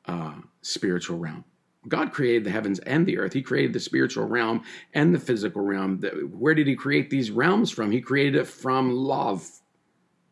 uh, 0.06 0.36
spiritual 0.62 1.18
realm. 1.18 1.44
God 1.88 2.12
created 2.12 2.44
the 2.44 2.50
heavens 2.50 2.78
and 2.80 3.06
the 3.06 3.18
earth. 3.18 3.32
He 3.32 3.42
created 3.42 3.72
the 3.72 3.80
spiritual 3.80 4.26
realm 4.26 4.62
and 4.94 5.14
the 5.14 5.18
physical 5.18 5.62
realm. 5.62 6.00
Where 6.30 6.54
did 6.54 6.66
He 6.66 6.76
create 6.76 7.10
these 7.10 7.30
realms 7.30 7.70
from? 7.70 7.90
He 7.90 8.00
created 8.00 8.36
it 8.36 8.46
from 8.46 8.92
love. 8.92 9.48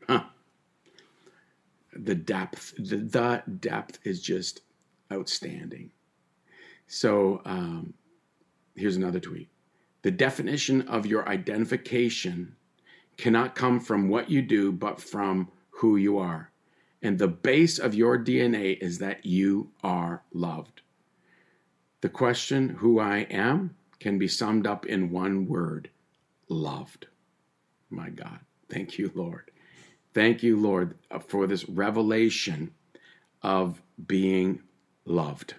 Huh. 0.09 0.25
The 1.93 2.15
depth, 2.15 2.75
the, 2.77 2.97
the 2.97 3.43
depth 3.59 3.99
is 4.05 4.21
just 4.21 4.61
outstanding. 5.13 5.91
So 6.87 7.41
um, 7.45 7.95
here's 8.75 8.97
another 8.97 9.21
tweet. 9.21 9.49
The 10.03 10.11
definition 10.11 10.83
of 10.83 11.07
your 11.07 11.29
identification 11.29 12.55
cannot 13.17 13.55
come 13.55 13.81
from 13.81 14.09
what 14.09 14.31
you 14.31 14.43
do, 14.43 14.71
but 14.71 15.01
from 15.01 15.49
who 15.71 15.97
you 15.97 16.19
are. 16.19 16.51
And 17.03 17.19
the 17.19 17.29
base 17.29 17.79
of 17.79 17.95
your 17.95 18.19
DNA 18.19 18.79
is 18.81 18.99
that 18.99 19.25
you 19.27 19.71
are 19.83 20.23
loved. 20.33 20.83
The 22.07 22.13
question, 22.13 22.69
who 22.69 23.01
I 23.01 23.27
am, 23.31 23.75
can 23.99 24.17
be 24.17 24.29
summed 24.29 24.65
up 24.65 24.87
in 24.87 25.11
one 25.11 25.49
word 25.49 25.91
loved. 26.49 27.09
My 27.91 28.11
God. 28.11 28.39
Thank 28.69 28.97
you, 28.97 29.11
Lord. 29.13 29.51
Thank 30.15 30.41
you, 30.41 30.57
Lord, 30.57 30.97
uh, 31.11 31.19
for 31.19 31.49
this 31.49 31.69
revelation 31.69 32.73
of 33.43 33.83
being 34.07 34.63
loved. 35.05 35.55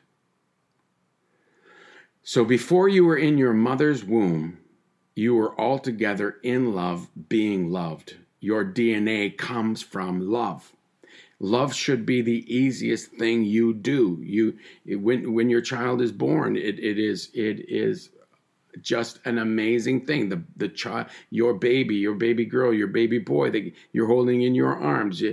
So 2.24 2.46
before 2.46 2.88
you 2.88 3.04
were 3.04 3.18
in 3.18 3.38
your 3.38 3.52
mother's 3.52 4.06
womb, 4.06 4.60
you 5.16 5.36
were 5.36 5.60
altogether 5.60 6.38
in 6.44 6.74
love, 6.74 7.10
being 7.28 7.74
loved. 7.74 8.16
Your 8.40 8.64
DNA 8.64 9.38
comes 9.38 9.82
from 9.82 10.22
love. 10.22 10.72
Love 11.40 11.74
should 11.74 12.06
be 12.06 12.22
the 12.22 12.46
easiest 12.54 13.12
thing 13.12 13.44
you 13.44 13.74
do. 13.74 14.20
You 14.24 14.58
when 14.86 15.34
when 15.34 15.50
your 15.50 15.62
child 15.62 16.02
is 16.02 16.12
born, 16.12 16.56
it, 16.56 16.80
it 16.80 16.98
is 16.98 17.30
it 17.34 17.70
is 17.70 18.10
just 18.82 19.20
an 19.26 19.38
amazing 19.38 20.06
thing. 20.06 20.30
The 20.30 20.44
the 20.56 20.70
child, 20.70 21.08
your 21.30 21.54
baby, 21.54 21.96
your 21.96 22.14
baby 22.14 22.46
girl, 22.46 22.74
your 22.74 22.88
baby 22.88 23.20
boy 23.20 23.52
that 23.52 23.72
you're 23.92 24.08
holding 24.08 24.42
in 24.44 24.56
your 24.56 24.76
arms, 24.76 25.24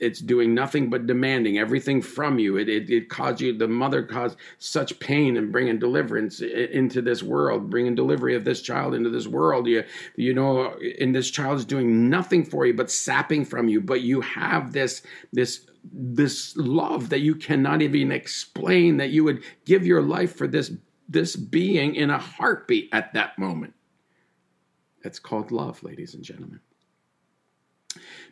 it's 0.00 0.20
doing 0.20 0.54
nothing 0.54 0.90
but 0.90 1.06
demanding 1.06 1.58
everything 1.58 2.02
from 2.02 2.38
you. 2.38 2.56
It 2.56 2.68
it, 2.68 2.90
it 2.90 3.08
caused 3.08 3.40
you. 3.40 3.56
The 3.56 3.68
mother 3.68 4.02
caused 4.02 4.36
such 4.58 4.98
pain 5.00 5.36
and 5.36 5.52
bringing 5.52 5.78
deliverance 5.78 6.40
into 6.40 7.02
this 7.02 7.22
world, 7.22 7.70
bringing 7.70 7.94
delivery 7.94 8.34
of 8.34 8.44
this 8.44 8.62
child 8.62 8.94
into 8.94 9.10
this 9.10 9.26
world. 9.26 9.66
You 9.66 9.84
you 10.16 10.34
know, 10.34 10.74
and 11.00 11.14
this 11.14 11.30
child 11.30 11.58
is 11.58 11.64
doing 11.64 12.10
nothing 12.10 12.44
for 12.44 12.66
you 12.66 12.74
but 12.74 12.90
sapping 12.90 13.44
from 13.44 13.68
you. 13.68 13.80
But 13.80 14.00
you 14.00 14.20
have 14.20 14.72
this 14.72 15.02
this 15.32 15.66
this 15.92 16.56
love 16.56 17.08
that 17.10 17.20
you 17.20 17.34
cannot 17.34 17.82
even 17.82 18.12
explain 18.12 18.96
that 18.98 19.10
you 19.10 19.24
would 19.24 19.42
give 19.64 19.86
your 19.86 20.02
life 20.02 20.36
for 20.36 20.46
this 20.46 20.72
this 21.08 21.34
being 21.36 21.94
in 21.94 22.10
a 22.10 22.18
heartbeat 22.18 22.90
at 22.92 23.14
that 23.14 23.38
moment. 23.38 23.74
That's 25.02 25.18
called 25.18 25.50
love, 25.50 25.82
ladies 25.82 26.14
and 26.14 26.22
gentlemen. 26.22 26.60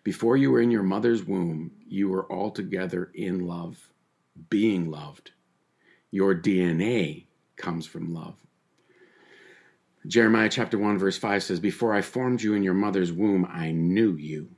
Before 0.05 0.37
you 0.37 0.51
were 0.51 0.61
in 0.61 0.71
your 0.71 0.83
mother's 0.83 1.25
womb, 1.25 1.73
you 1.89 2.09
were 2.09 2.31
altogether 2.31 3.11
in 3.15 3.47
love, 3.47 3.89
being 4.51 4.91
loved. 4.91 5.31
Your 6.11 6.35
DNA 6.35 7.27
comes 7.57 7.87
from 7.87 8.13
love. 8.13 8.37
Jeremiah 10.07 10.49
chapter 10.49 10.79
1, 10.79 10.99
verse 10.99 11.19
5 11.19 11.43
says, 11.43 11.59
Before 11.59 11.93
I 11.93 12.03
formed 12.03 12.43
you 12.43 12.55
in 12.55 12.63
your 12.63 12.75
mother's 12.75 13.13
womb, 13.13 13.49
I 13.51 13.73
knew 13.73 14.15
you. 14.15 14.49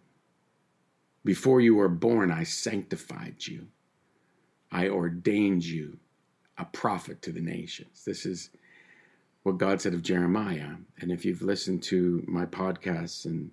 Before 1.25 1.61
you 1.61 1.77
were 1.77 1.89
born, 1.89 2.31
I 2.31 2.43
sanctified 2.45 3.47
you. 3.47 3.69
I 4.71 4.89
ordained 4.89 5.65
you 5.65 5.99
a 6.59 6.65
prophet 6.65 7.23
to 7.23 7.33
the 7.33 7.41
nations. 7.41 8.05
This 8.05 8.27
is 8.27 8.51
what 9.43 9.59
God 9.59 9.81
said 9.81 9.95
of 9.95 10.03
Jeremiah. 10.03 10.73
And 11.01 11.11
if 11.11 11.25
you've 11.25 11.43
listened 11.43 11.83
to 11.85 12.25
my 12.27 12.45
podcasts 12.47 13.25
and 13.25 13.51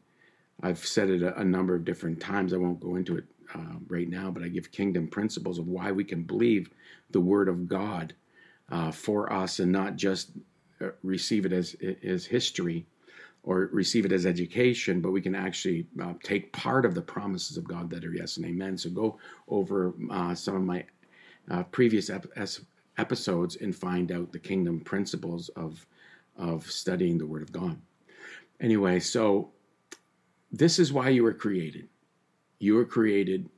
I've 0.64 0.86
said 0.86 1.10
it 1.10 1.22
a, 1.22 1.40
a 1.40 1.44
number 1.44 1.76
of 1.76 1.86
different 1.86 2.20
times. 2.20 2.54
I 2.54 2.58
won't 2.58 2.80
go 2.80 2.96
into 2.96 3.18
it 3.18 3.26
uh, 3.54 3.76
right 3.88 4.10
now, 4.10 4.32
but 4.32 4.44
I 4.44 4.48
give 4.48 4.72
kingdom 4.72 5.08
principles 5.08 5.60
of 5.60 5.68
why 5.68 5.92
we 5.92 6.04
can 6.04 6.24
believe 6.24 6.70
the 7.12 7.22
word 7.22 7.50
of 7.50 7.68
God 7.68 8.14
uh, 8.70 8.92
for 8.92 9.32
us 9.32 9.60
and 9.60 9.72
not 9.72 9.96
just 9.96 10.32
uh, 10.82 10.90
receive 11.04 11.46
it 11.46 11.54
as, 11.54 11.76
as 12.04 12.26
history 12.26 12.86
or 13.44 13.70
receive 13.72 14.06
it 14.06 14.12
as 14.12 14.26
education, 14.26 15.02
but 15.02 15.12
we 15.12 15.22
can 15.22 15.36
actually 15.36 15.86
uh, 16.02 16.14
take 16.24 16.52
part 16.52 16.84
of 16.84 16.96
the 16.96 17.02
promises 17.02 17.58
of 17.58 17.68
God 17.68 17.90
that 17.92 18.04
are 18.04 18.14
yes 18.14 18.38
and 18.38 18.46
amen. 18.46 18.78
So 18.78 18.90
go 18.90 19.20
over 19.48 19.94
uh, 20.10 20.34
some 20.34 20.56
of 20.56 20.64
my 20.64 20.84
uh, 21.52 21.64
previous 21.64 22.10
ep- 22.10 22.26
episodes 22.98 23.58
and 23.58 23.76
find 23.76 24.12
out 24.12 24.32
the 24.32 24.40
kingdom 24.40 24.80
principles 24.80 25.50
of 25.50 25.86
of 26.38 26.70
studying 26.70 27.18
the 27.18 27.26
Word 27.26 27.42
of 27.42 27.52
God. 27.52 27.80
Anyway, 28.60 29.00
so 29.00 29.52
this 30.52 30.80
is 30.80 30.92
why 30.92 31.10
you 31.10 31.24
were 31.24 31.34
created. 31.34 31.88
You 32.60 32.76
were 32.76 32.86
created 32.86 33.50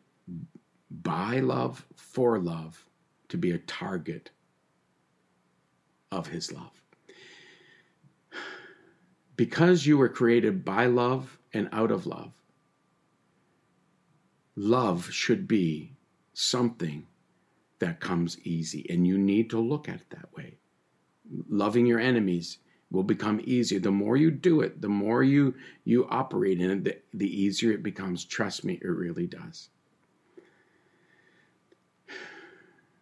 by 0.89 1.39
love, 1.39 1.86
for 1.95 2.39
love, 2.39 2.86
to 3.30 3.38
be 3.38 3.52
a 3.52 3.60
target 3.60 4.32
of 6.12 6.28
His 6.28 6.52
love. 6.52 6.82
Because 9.36 9.86
you 9.86 9.97
were 9.97 10.10
created 10.10 10.65
by 10.65 10.88
love 10.88 11.38
and 11.54 11.69
out 11.71 11.91
of 11.91 12.08
love, 12.08 12.32
love 14.56 15.12
should 15.12 15.47
be 15.47 15.91
something 16.34 17.06
that 17.80 18.00
comes 18.00 18.40
easy, 18.40 18.86
and 18.90 19.06
you 19.06 19.18
need 19.18 19.50
to 19.52 19.60
look 19.60 19.88
at 19.88 19.96
it 19.96 20.10
that 20.10 20.34
way. 20.36 20.58
Loving 21.50 21.86
your 21.86 22.00
enemies 22.00 22.60
will 22.92 23.04
become 23.04 23.42
easier. 23.44 23.80
The 23.80 23.92
more 23.92 24.18
you 24.18 24.32
do 24.32 24.62
it, 24.62 24.82
the 24.82 24.90
more 24.90 25.24
you 25.24 25.56
you 25.84 26.08
operate 26.10 26.62
in 26.62 26.72
it, 26.72 26.84
the, 26.84 26.98
the 27.13 27.42
easier 27.42 27.72
it 27.72 27.84
becomes. 27.84 28.26
Trust 28.26 28.63
me, 28.63 28.80
it 28.82 28.88
really 28.88 29.28
does. 29.28 29.70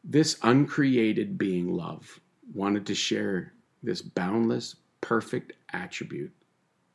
This 0.04 0.38
uncreated 0.44 1.38
being 1.38 1.72
love 1.74 2.20
wanted 2.54 2.86
to 2.88 2.96
share 2.96 3.54
this 3.82 4.02
boundless, 4.02 4.76
perfect 5.02 5.54
attribute 5.74 6.34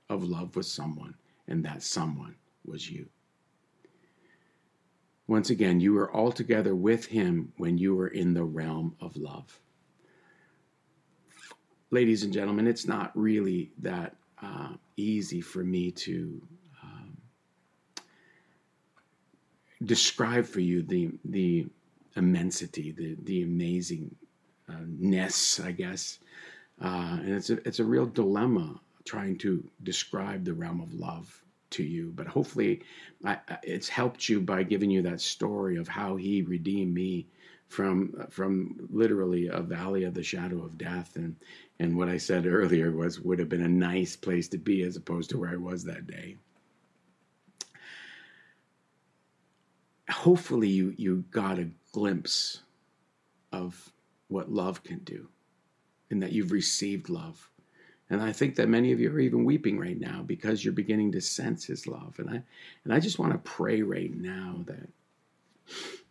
of 0.09 0.25
love 0.25 0.57
with 0.57 0.67
someone, 0.67 1.15
and 1.49 1.65
that 1.65 1.83
someone 1.83 2.37
was 2.65 2.91
you. 2.91 3.09
Once 5.31 5.49
again, 5.49 5.81
you 5.81 5.95
were 5.95 6.11
all 6.11 6.33
together 6.33 6.75
with 6.75 7.07
him 7.07 7.53
when 7.57 7.79
you 7.79 7.95
were 7.95 8.09
in 8.09 8.35
the 8.35 8.45
realm 8.45 8.95
of 9.01 9.17
love 9.17 9.61
ladies 11.91 12.23
and 12.23 12.33
gentlemen, 12.33 12.67
it's 12.67 12.87
not 12.87 13.11
really 13.15 13.71
that 13.79 14.17
uh, 14.43 14.71
easy 14.97 15.41
for 15.41 15.65
me 15.65 15.91
to 15.91 16.41
um, 16.83 17.17
describe 19.85 20.47
for 20.47 20.61
you 20.61 20.83
the 20.83 21.11
the 21.25 21.67
immensity, 22.17 22.93
the 22.93 23.17
the 23.25 23.45
amazingness, 23.45 25.65
I 25.65 25.73
guess. 25.73 26.19
Uh, 26.81 27.19
and 27.21 27.31
it's 27.31 27.51
a 27.51 27.67
it's 27.67 27.81
a 27.81 27.85
real 27.85 28.07
dilemma 28.07 28.81
trying 29.05 29.37
to 29.39 29.69
describe 29.83 30.45
the 30.45 30.55
realm 30.55 30.81
of 30.81 30.95
love 30.95 31.45
to 31.71 31.83
you. 31.83 32.13
But 32.15 32.27
hopefully, 32.27 32.83
I, 33.25 33.39
it's 33.63 33.89
helped 33.89 34.29
you 34.29 34.41
by 34.41 34.63
giving 34.63 34.91
you 34.91 35.03
that 35.03 35.21
story 35.21 35.77
of 35.77 35.89
how 35.89 36.17
He 36.17 36.43
redeemed 36.43 36.95
me 36.95 37.27
from 37.69 38.27
from 38.31 38.89
literally 38.91 39.47
a 39.47 39.61
valley 39.61 40.03
of 40.03 40.13
the 40.13 40.23
shadow 40.25 40.63
of 40.65 40.77
death 40.77 41.15
and 41.15 41.37
and 41.79 41.97
what 41.97 42.09
I 42.09 42.19
said 42.19 42.45
earlier 42.45 42.91
was 42.91 43.21
would 43.21 43.39
have 43.39 43.49
been 43.49 43.63
a 43.63 43.69
nice 43.69 44.17
place 44.17 44.49
to 44.49 44.59
be 44.59 44.83
as 44.83 44.97
opposed 44.97 45.31
to 45.31 45.39
where 45.39 45.51
I 45.51 45.57
was 45.57 45.85
that 45.85 46.07
day. 46.07 46.37
Hopefully 50.11 50.69
you 50.69 50.95
you 50.97 51.25
got 51.31 51.61
a 51.61 51.71
glimpse 51.93 52.61
of 53.53 53.93
what 54.29 54.51
love 54.51 54.83
can 54.83 54.99
do 55.01 55.29
and 56.11 56.23
that 56.23 56.33
you've 56.33 56.53
received 56.53 57.09
love. 57.09 57.50
And 58.11 58.21
I 58.21 58.33
think 58.33 58.57
that 58.57 58.69
many 58.69 58.91
of 58.91 58.99
you 58.99 59.11
are 59.11 59.21
even 59.21 59.45
weeping 59.45 59.79
right 59.79 59.99
now 59.99 60.23
because 60.23 60.65
you're 60.65 60.75
beginning 60.75 61.13
to 61.13 61.21
sense 61.21 61.65
his 61.65 61.87
love. 61.87 62.19
And 62.19 62.29
I 62.29 62.43
and 62.85 62.93
I 62.93 62.99
just 62.99 63.21
want 63.21 63.33
to 63.33 63.39
pray 63.39 63.83
right 63.83 64.13
now 64.13 64.65
that 64.67 64.89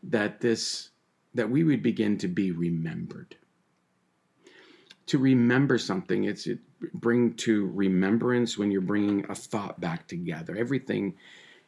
that 0.03 0.39
this 0.39 0.89
that 1.33 1.49
we 1.49 1.63
would 1.63 1.83
begin 1.83 2.17
to 2.19 2.27
be 2.27 2.51
remembered. 2.51 3.35
To 5.07 5.17
remember 5.17 5.77
something, 5.77 6.23
it's 6.23 6.47
it 6.47 6.59
bring 6.93 7.33
to 7.33 7.67
remembrance 7.67 8.57
when 8.57 8.71
you're 8.71 8.81
bringing 8.81 9.25
a 9.29 9.35
thought 9.35 9.81
back 9.81 10.07
together. 10.07 10.55
Everything, 10.55 11.15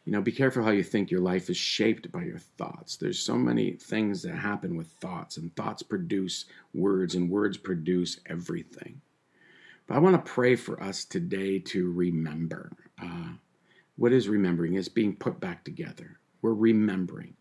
you 0.05 0.13
know, 0.13 0.21
be 0.21 0.31
careful 0.31 0.63
how 0.63 0.71
you 0.71 0.83
think. 0.83 1.11
Your 1.11 1.19
life 1.19 1.49
is 1.49 1.57
shaped 1.57 2.09
by 2.11 2.23
your 2.23 2.39
thoughts. 2.39 2.95
There's 2.95 3.19
so 3.19 3.35
many 3.35 3.73
things 3.73 4.21
that 4.21 4.35
happen 4.35 4.77
with 4.77 4.87
thoughts, 4.87 5.35
and 5.35 5.53
thoughts 5.55 5.83
produce 5.83 6.45
words, 6.73 7.15
and 7.15 7.29
words 7.29 7.57
produce 7.57 8.19
everything. 8.27 9.01
But 9.91 9.97
I 9.97 9.99
want 10.03 10.25
to 10.25 10.31
pray 10.31 10.55
for 10.55 10.81
us 10.81 11.03
today 11.03 11.59
to 11.59 11.91
remember. 11.91 12.71
Uh, 12.97 13.33
what 13.97 14.13
is 14.13 14.29
remembering? 14.29 14.75
Is 14.75 14.87
being 14.87 15.17
put 15.17 15.41
back 15.41 15.65
together. 15.65 16.17
We're 16.41 16.53
remembering 16.53 17.35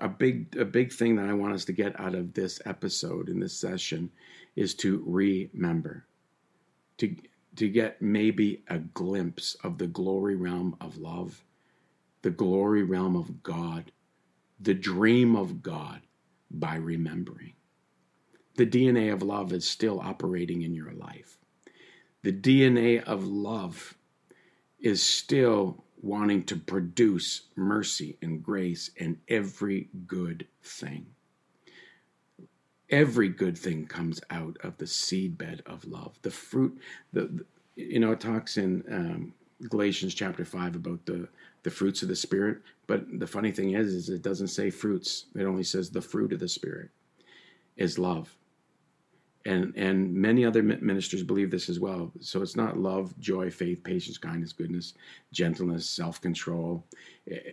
a 0.00 0.08
big 0.08 0.56
a 0.56 0.64
big 0.64 0.90
thing 0.90 1.16
that 1.16 1.26
I 1.26 1.34
want 1.34 1.52
us 1.52 1.66
to 1.66 1.74
get 1.74 2.00
out 2.00 2.14
of 2.14 2.32
this 2.32 2.62
episode 2.64 3.28
in 3.28 3.40
this 3.40 3.52
session 3.52 4.10
is 4.56 4.74
to 4.76 5.04
remember 5.04 6.06
to 6.96 7.14
to 7.56 7.68
get 7.68 8.00
maybe 8.00 8.62
a 8.68 8.78
glimpse 8.78 9.54
of 9.62 9.76
the 9.76 9.86
glory 9.86 10.36
realm 10.36 10.78
of 10.80 10.96
love, 10.96 11.44
the 12.22 12.30
glory 12.30 12.84
realm 12.84 13.16
of 13.16 13.42
God, 13.42 13.92
the 14.58 14.72
dream 14.72 15.36
of 15.36 15.62
God 15.62 16.00
by 16.50 16.76
remembering. 16.76 17.52
The 18.54 18.64
DNA 18.64 19.12
of 19.12 19.22
love 19.22 19.52
is 19.52 19.68
still 19.68 20.00
operating 20.00 20.62
in 20.62 20.72
your 20.72 20.92
life. 20.92 21.36
The 22.22 22.32
DNA 22.32 23.02
of 23.04 23.26
love 23.26 23.94
is 24.78 25.02
still 25.02 25.84
wanting 26.02 26.42
to 26.44 26.56
produce 26.56 27.42
mercy 27.56 28.16
and 28.22 28.42
grace 28.42 28.90
and 28.98 29.18
every 29.28 29.88
good 30.06 30.46
thing. 30.62 31.06
Every 32.90 33.28
good 33.28 33.56
thing 33.56 33.86
comes 33.86 34.20
out 34.30 34.56
of 34.62 34.76
the 34.78 34.84
seedbed 34.84 35.60
of 35.66 35.84
love. 35.86 36.18
The 36.22 36.30
fruit, 36.30 36.78
the, 37.12 37.22
the 37.22 37.44
you 37.76 38.00
know, 38.00 38.12
it 38.12 38.20
talks 38.20 38.56
in 38.56 38.84
um, 38.90 39.34
Galatians 39.68 40.14
chapter 40.14 40.44
five 40.44 40.74
about 40.74 41.04
the 41.06 41.28
the 41.62 41.70
fruits 41.70 42.02
of 42.02 42.08
the 42.08 42.16
spirit. 42.16 42.58
But 42.86 43.20
the 43.20 43.26
funny 43.26 43.52
thing 43.52 43.72
is, 43.72 43.94
is 43.94 44.08
it 44.08 44.22
doesn't 44.22 44.48
say 44.48 44.70
fruits. 44.70 45.26
It 45.34 45.44
only 45.44 45.62
says 45.62 45.90
the 45.90 46.00
fruit 46.00 46.32
of 46.32 46.40
the 46.40 46.48
spirit 46.48 46.90
is 47.76 47.98
love 47.98 48.34
and 49.46 49.74
and 49.76 50.12
many 50.12 50.44
other 50.44 50.62
ministers 50.62 51.22
believe 51.22 51.50
this 51.50 51.68
as 51.68 51.80
well. 51.80 52.12
So 52.20 52.42
it's 52.42 52.56
not 52.56 52.78
love 52.78 53.18
joy 53.18 53.50
faith 53.50 53.82
patience 53.82 54.18
kindness 54.18 54.52
goodness 54.52 54.94
gentleness 55.32 55.88
self-control. 55.88 56.84
Eh, 57.30 57.52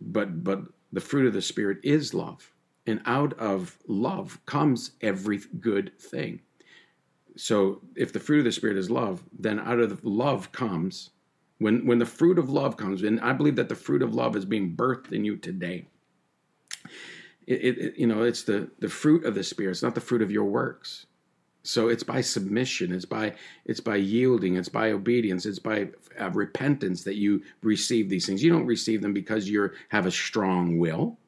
but 0.00 0.42
but 0.42 0.60
the 0.92 1.00
fruit 1.00 1.26
of 1.26 1.32
the 1.32 1.42
spirit 1.42 1.78
is 1.82 2.14
love. 2.14 2.50
And 2.86 3.00
out 3.06 3.32
of 3.38 3.78
love 3.86 4.38
comes 4.44 4.92
every 5.00 5.40
good 5.60 5.98
thing. 5.98 6.40
So 7.36 7.80
if 7.96 8.12
the 8.12 8.20
fruit 8.20 8.38
of 8.40 8.44
the 8.44 8.52
spirit 8.52 8.76
is 8.76 8.90
love 8.90 9.22
then 9.38 9.60
out 9.60 9.80
of 9.80 10.04
love 10.04 10.52
comes 10.52 11.10
when 11.58 11.86
when 11.86 11.98
the 11.98 12.06
fruit 12.06 12.38
of 12.38 12.50
love 12.50 12.76
comes 12.76 13.02
and 13.02 13.20
i 13.20 13.32
believe 13.32 13.56
that 13.56 13.68
the 13.68 13.74
fruit 13.74 14.02
of 14.02 14.14
love 14.14 14.36
is 14.36 14.44
being 14.44 14.74
birthed 14.76 15.12
in 15.12 15.24
you 15.24 15.36
today 15.36 15.86
it, 17.46 17.78
it, 17.78 17.96
you 17.96 18.06
know 18.06 18.22
it's 18.22 18.42
the 18.42 18.70
the 18.78 18.88
fruit 18.88 19.24
of 19.24 19.34
the 19.34 19.44
spirit. 19.44 19.72
It's 19.72 19.82
not 19.82 19.94
the 19.94 20.00
fruit 20.00 20.22
of 20.22 20.30
your 20.30 20.44
works. 20.44 21.06
So 21.66 21.88
it's 21.88 22.02
by 22.02 22.20
submission. 22.20 22.92
It's 22.92 23.06
by 23.06 23.34
it's 23.64 23.80
by 23.80 23.96
yielding. 23.96 24.56
It's 24.56 24.68
by 24.68 24.92
obedience. 24.92 25.46
It's 25.46 25.58
by 25.58 25.88
uh, 26.20 26.30
repentance 26.30 27.04
that 27.04 27.16
you 27.16 27.42
receive 27.62 28.08
these 28.08 28.26
things. 28.26 28.42
You 28.42 28.52
don't 28.52 28.66
receive 28.66 29.00
them 29.02 29.14
because 29.14 29.48
you 29.48 29.70
have 29.88 30.06
a 30.06 30.10
strong 30.10 30.78
will. 30.78 31.18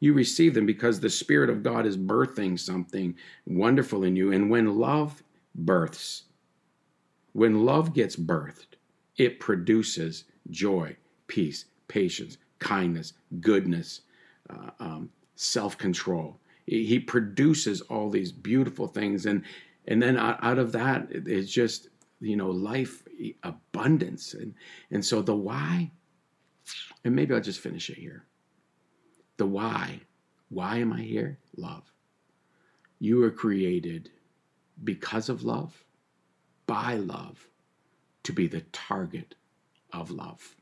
You 0.00 0.14
receive 0.14 0.54
them 0.54 0.66
because 0.66 0.98
the 0.98 1.10
spirit 1.10 1.48
of 1.48 1.62
god 1.62 1.86
is 1.86 1.96
birthing 1.96 2.58
something 2.58 3.14
wonderful 3.46 4.02
in 4.04 4.16
you. 4.16 4.32
And 4.32 4.50
when 4.50 4.78
love 4.78 5.22
births 5.54 6.24
when 7.32 7.64
love 7.64 7.92
gets 7.94 8.16
birthed 8.16 8.76
it 9.16 9.40
produces 9.40 10.24
joy 10.50 10.96
peace 11.26 11.66
patience 11.88 12.38
kindness 12.58 13.12
goodness 13.40 14.02
uh, 14.50 14.70
um, 14.80 15.10
self 15.34 15.76
control. 15.78 16.38
He 16.66 16.98
produces 17.00 17.80
all 17.82 18.08
these 18.08 18.32
beautiful 18.32 18.86
things, 18.86 19.26
and 19.26 19.42
and 19.88 20.00
then 20.00 20.16
out 20.16 20.58
of 20.58 20.72
that, 20.72 21.08
it's 21.10 21.50
just 21.50 21.88
you 22.20 22.36
know 22.36 22.50
life 22.50 23.02
abundance, 23.42 24.34
and 24.34 24.54
and 24.90 25.04
so 25.04 25.22
the 25.22 25.34
why, 25.34 25.90
and 27.04 27.14
maybe 27.14 27.34
I'll 27.34 27.40
just 27.40 27.60
finish 27.60 27.90
it 27.90 27.98
here. 27.98 28.24
The 29.38 29.46
why, 29.46 30.00
why 30.50 30.78
am 30.78 30.92
I 30.92 31.00
here? 31.00 31.38
Love. 31.56 31.90
You 33.00 33.16
were 33.16 33.30
created 33.30 34.10
because 34.84 35.28
of 35.28 35.42
love, 35.42 35.84
by 36.66 36.94
love, 36.94 37.48
to 38.22 38.32
be 38.32 38.46
the 38.46 38.60
target 38.72 39.34
of 39.92 40.10
love. 40.10 40.56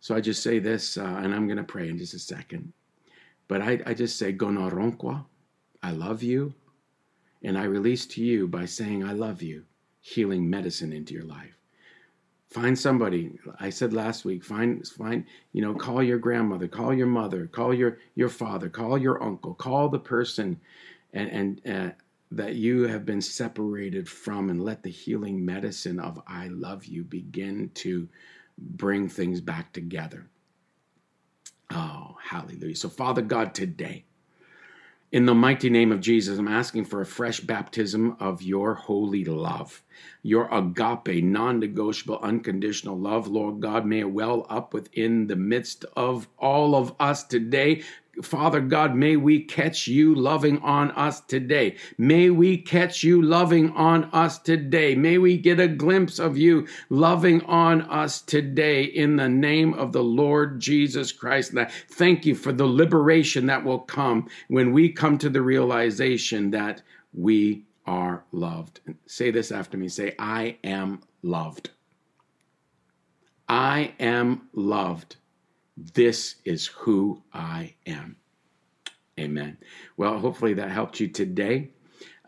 So 0.00 0.14
I 0.14 0.20
just 0.20 0.42
say 0.42 0.58
this, 0.58 0.96
uh, 0.96 1.20
and 1.22 1.34
I'm 1.34 1.46
going 1.46 1.58
to 1.58 1.64
pray 1.64 1.88
in 1.88 1.98
just 1.98 2.14
a 2.14 2.18
second. 2.18 2.72
But 3.48 3.62
I, 3.62 3.80
I 3.86 3.94
just 3.94 4.18
say, 4.18 4.32
Gonoronkwa, 4.32 5.24
I 5.82 5.92
love 5.92 6.22
you. 6.22 6.54
And 7.42 7.56
I 7.56 7.64
release 7.64 8.06
to 8.06 8.22
you 8.22 8.48
by 8.48 8.64
saying, 8.64 9.04
I 9.04 9.12
love 9.12 9.42
you, 9.42 9.64
healing 10.00 10.48
medicine 10.50 10.92
into 10.92 11.14
your 11.14 11.24
life. 11.24 11.56
Find 12.48 12.78
somebody. 12.78 13.38
I 13.60 13.70
said 13.70 13.92
last 13.92 14.24
week, 14.24 14.42
find, 14.42 14.86
find, 14.86 15.24
you 15.52 15.62
know, 15.62 15.74
call 15.74 16.02
your 16.02 16.18
grandmother, 16.18 16.68
call 16.68 16.94
your 16.94 17.06
mother, 17.06 17.46
call 17.46 17.74
your, 17.74 17.98
your 18.14 18.28
father, 18.28 18.68
call 18.68 18.98
your 18.98 19.22
uncle, 19.22 19.54
call 19.54 19.88
the 19.88 19.98
person 19.98 20.58
and, 21.12 21.60
and 21.64 21.66
uh, 21.68 21.92
that 22.30 22.56
you 22.56 22.86
have 22.86 23.04
been 23.04 23.20
separated 23.20 24.08
from, 24.08 24.50
and 24.50 24.64
let 24.64 24.82
the 24.82 24.90
healing 24.90 25.44
medicine 25.44 26.00
of 26.00 26.20
I 26.26 26.48
love 26.48 26.84
you 26.84 27.04
begin 27.04 27.70
to 27.74 28.08
bring 28.58 29.08
things 29.08 29.40
back 29.40 29.72
together. 29.72 30.26
Oh, 31.76 32.16
hallelujah. 32.22 32.74
So, 32.74 32.88
Father 32.88 33.20
God, 33.20 33.54
today, 33.54 34.06
in 35.12 35.26
the 35.26 35.34
mighty 35.34 35.68
name 35.68 35.92
of 35.92 36.00
Jesus, 36.00 36.38
I'm 36.38 36.48
asking 36.48 36.86
for 36.86 37.02
a 37.02 37.06
fresh 37.06 37.40
baptism 37.40 38.16
of 38.18 38.40
your 38.40 38.74
holy 38.74 39.26
love, 39.26 39.82
your 40.22 40.52
agape, 40.52 41.22
non 41.22 41.60
negotiable, 41.60 42.18
unconditional 42.22 42.98
love, 42.98 43.28
Lord 43.28 43.60
God. 43.60 43.86
May 43.86 44.00
it 44.00 44.10
well 44.10 44.46
up 44.48 44.74
within 44.74 45.26
the 45.26 45.36
midst 45.36 45.84
of 45.96 46.28
all 46.38 46.74
of 46.74 46.94
us 46.98 47.24
today. 47.24 47.82
Father 48.22 48.60
God, 48.60 48.94
may 48.94 49.16
we 49.16 49.42
catch 49.42 49.86
you 49.86 50.14
loving 50.14 50.58
on 50.60 50.90
us 50.92 51.20
today. 51.20 51.76
May 51.98 52.30
we 52.30 52.56
catch 52.56 53.02
you 53.02 53.20
loving 53.20 53.70
on 53.72 54.04
us 54.04 54.38
today. 54.38 54.94
May 54.94 55.18
we 55.18 55.36
get 55.36 55.60
a 55.60 55.68
glimpse 55.68 56.18
of 56.18 56.38
you 56.38 56.66
loving 56.88 57.42
on 57.42 57.82
us 57.82 58.22
today 58.22 58.84
in 58.84 59.16
the 59.16 59.28
name 59.28 59.74
of 59.74 59.92
the 59.92 60.02
Lord 60.02 60.60
Jesus 60.60 61.12
Christ. 61.12 61.50
And 61.50 61.60
I 61.60 61.64
thank 61.90 62.24
you 62.24 62.34
for 62.34 62.52
the 62.52 62.66
liberation 62.66 63.46
that 63.46 63.64
will 63.64 63.80
come 63.80 64.28
when 64.48 64.72
we 64.72 64.88
come 64.88 65.18
to 65.18 65.28
the 65.28 65.42
realization 65.42 66.50
that 66.52 66.82
we 67.12 67.64
are 67.86 68.24
loved. 68.32 68.80
Say 69.06 69.30
this 69.30 69.52
after 69.52 69.76
me. 69.76 69.88
Say, 69.88 70.14
I 70.18 70.58
am 70.64 71.00
loved. 71.22 71.70
I 73.48 73.94
am 74.00 74.48
loved. 74.52 75.16
This 75.76 76.36
is 76.44 76.66
who 76.66 77.22
I 77.32 77.74
am. 77.86 78.16
Amen. 79.18 79.56
Well, 79.96 80.18
hopefully 80.18 80.54
that 80.54 80.70
helped 80.70 81.00
you 81.00 81.08
today 81.08 81.70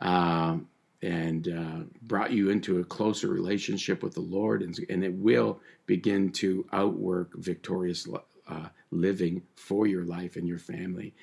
uh, 0.00 0.58
and 1.02 1.48
uh, 1.48 1.84
brought 2.02 2.32
you 2.32 2.50
into 2.50 2.78
a 2.78 2.84
closer 2.84 3.28
relationship 3.28 4.02
with 4.02 4.14
the 4.14 4.20
Lord, 4.20 4.62
and, 4.62 4.78
and 4.88 5.04
it 5.04 5.12
will 5.12 5.60
begin 5.86 6.30
to 6.32 6.66
outwork 6.72 7.34
victorious 7.36 8.06
uh, 8.48 8.68
living 8.90 9.42
for 9.54 9.86
your 9.86 10.04
life 10.04 10.36
and 10.36 10.46
your 10.46 10.58
family. 10.58 11.14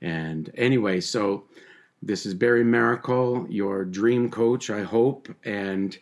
And 0.00 0.50
anyway, 0.56 1.00
so 1.00 1.44
this 2.06 2.26
is 2.26 2.34
Barry 2.34 2.64
Miracle, 2.64 3.46
your 3.48 3.84
dream 3.84 4.30
coach, 4.30 4.70
I 4.70 4.82
hope, 4.82 5.28
and 5.44 5.96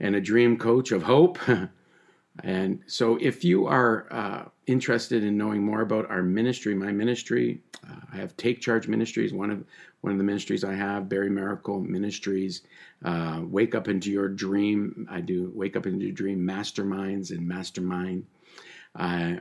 and 0.00 0.16
a 0.16 0.20
dream 0.20 0.56
coach 0.58 0.92
of 0.92 1.02
hope. 1.02 1.38
And 2.42 2.80
so, 2.88 3.16
if 3.20 3.44
you 3.44 3.68
are 3.68 4.12
uh, 4.12 4.48
interested 4.66 5.22
in 5.22 5.38
knowing 5.38 5.64
more 5.64 5.82
about 5.82 6.10
our 6.10 6.20
ministry, 6.20 6.74
my 6.74 6.90
ministry, 6.90 7.62
uh, 7.88 8.00
I 8.12 8.16
have 8.16 8.36
Take 8.36 8.60
Charge 8.60 8.88
Ministries. 8.88 9.32
One 9.32 9.52
of 9.52 9.64
one 10.00 10.10
of 10.10 10.18
the 10.18 10.24
ministries 10.24 10.64
I 10.64 10.74
have, 10.74 11.08
Barry 11.08 11.30
Miracle 11.30 11.80
Ministries. 11.80 12.62
Uh, 13.04 13.42
Wake 13.44 13.76
Up 13.76 13.86
into 13.86 14.10
Your 14.10 14.28
Dream. 14.28 15.06
I 15.08 15.20
do 15.20 15.52
Wake 15.54 15.76
Up 15.76 15.86
into 15.86 16.06
Your 16.06 16.12
Dream 16.12 16.40
masterminds 16.40 17.30
and 17.30 17.46
mastermind. 17.46 18.26
Uh, 18.96 19.36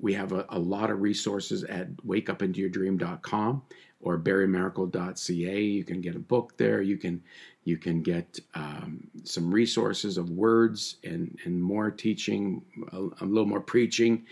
we 0.00 0.14
have 0.14 0.30
a, 0.30 0.46
a, 0.50 0.58
lot 0.58 0.90
of 0.90 1.00
resources 1.00 1.64
at 1.64 1.96
wakeupintoyourdream.com 2.06 3.62
or 4.00 4.18
barrymiracle.ca. 4.18 5.60
You 5.60 5.84
can 5.84 6.00
get 6.00 6.16
a 6.16 6.20
book 6.20 6.56
there. 6.56 6.82
You 6.82 6.96
can 6.96 7.22
you 7.64 7.76
can 7.76 8.02
get 8.02 8.40
um, 8.54 9.06
some 9.24 9.52
resources 9.52 10.16
of 10.16 10.30
words 10.30 10.96
and, 11.04 11.38
and 11.44 11.62
more 11.62 11.90
teaching, 11.90 12.62
a, 12.92 12.96
a 13.22 13.26
little 13.26 13.46
more 13.46 13.60
preaching. 13.60 14.24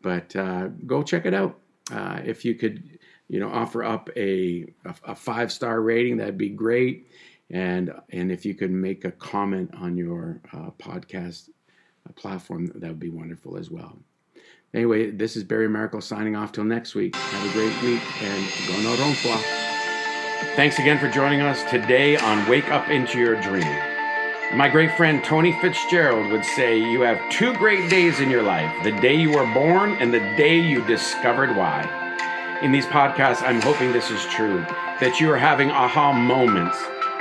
But 0.00 0.34
uh, 0.34 0.68
go 0.84 1.02
check 1.02 1.24
it 1.26 1.32
out. 1.32 1.58
Uh, 1.92 2.20
if 2.24 2.44
you 2.44 2.54
could, 2.54 2.98
you 3.28 3.38
know, 3.38 3.50
offer 3.50 3.84
up 3.84 4.10
a, 4.16 4.66
a, 4.84 4.94
a 5.04 5.14
five 5.14 5.52
star 5.52 5.80
rating, 5.80 6.16
that'd 6.16 6.36
be 6.38 6.48
great. 6.48 7.08
And 7.50 7.92
and 8.10 8.32
if 8.32 8.44
you 8.44 8.54
could 8.54 8.70
make 8.70 9.04
a 9.04 9.12
comment 9.12 9.70
on 9.76 9.96
your 9.96 10.40
uh, 10.52 10.70
podcast 10.78 11.50
uh, 12.08 12.12
platform, 12.12 12.66
that 12.74 12.88
would 12.88 13.00
be 13.00 13.10
wonderful 13.10 13.56
as 13.56 13.70
well. 13.70 13.98
Anyway, 14.74 15.10
this 15.10 15.36
is 15.36 15.44
Barry 15.44 15.68
Miracle 15.68 16.00
signing 16.00 16.34
off 16.34 16.52
till 16.52 16.64
next 16.64 16.94
week. 16.94 17.14
Have 17.14 17.50
a 17.50 17.52
great 17.52 17.82
week 17.82 18.02
and 18.22 18.48
go 18.66 18.80
no 18.82 18.96
rompua. 18.96 19.36
Thanks 20.56 20.78
again 20.78 20.98
for 20.98 21.08
joining 21.08 21.40
us 21.40 21.62
today 21.70 22.16
on 22.16 22.48
Wake 22.48 22.68
Up 22.70 22.88
Into 22.88 23.18
Your 23.18 23.40
Dream. 23.40 23.78
My 24.54 24.68
great 24.68 24.94
friend 24.96 25.24
Tony 25.24 25.52
Fitzgerald 25.60 26.30
would 26.30 26.44
say 26.44 26.78
you 26.78 27.00
have 27.00 27.18
two 27.30 27.54
great 27.54 27.88
days 27.88 28.20
in 28.20 28.28
your 28.28 28.42
life 28.42 28.70
the 28.84 28.92
day 28.92 29.14
you 29.14 29.30
were 29.30 29.46
born 29.54 29.92
and 29.92 30.12
the 30.12 30.20
day 30.36 30.58
you 30.58 30.84
discovered 30.84 31.56
why. 31.56 31.88
In 32.62 32.70
these 32.70 32.86
podcasts, 32.86 33.42
I'm 33.42 33.62
hoping 33.62 33.92
this 33.92 34.10
is 34.10 34.22
true 34.26 34.60
that 35.00 35.20
you 35.20 35.30
are 35.30 35.38
having 35.38 35.70
aha 35.70 36.12
moments 36.12 36.76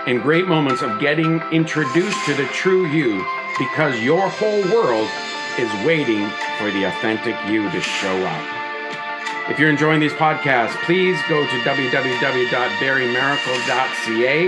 and 0.08 0.22
great 0.22 0.48
moments 0.48 0.82
of 0.82 1.00
getting 1.00 1.42
introduced 1.52 2.26
to 2.26 2.34
the 2.34 2.46
true 2.48 2.86
you 2.88 3.26
because 3.58 4.00
your 4.02 4.28
whole 4.28 4.62
world 4.64 5.08
is 5.60 5.70
waiting 5.86 6.28
for 6.58 6.72
the 6.72 6.86
authentic 6.86 7.36
you 7.48 7.70
to 7.72 7.82
show 7.82 8.26
up. 8.26 8.42
If 9.50 9.60
you're 9.60 9.70
enjoying 9.70 10.00
these 10.00 10.14
podcasts, 10.14 10.82
please 10.84 11.20
go 11.28 11.46
to 11.46 11.60
www.barrymiracle.ca. 11.62 14.44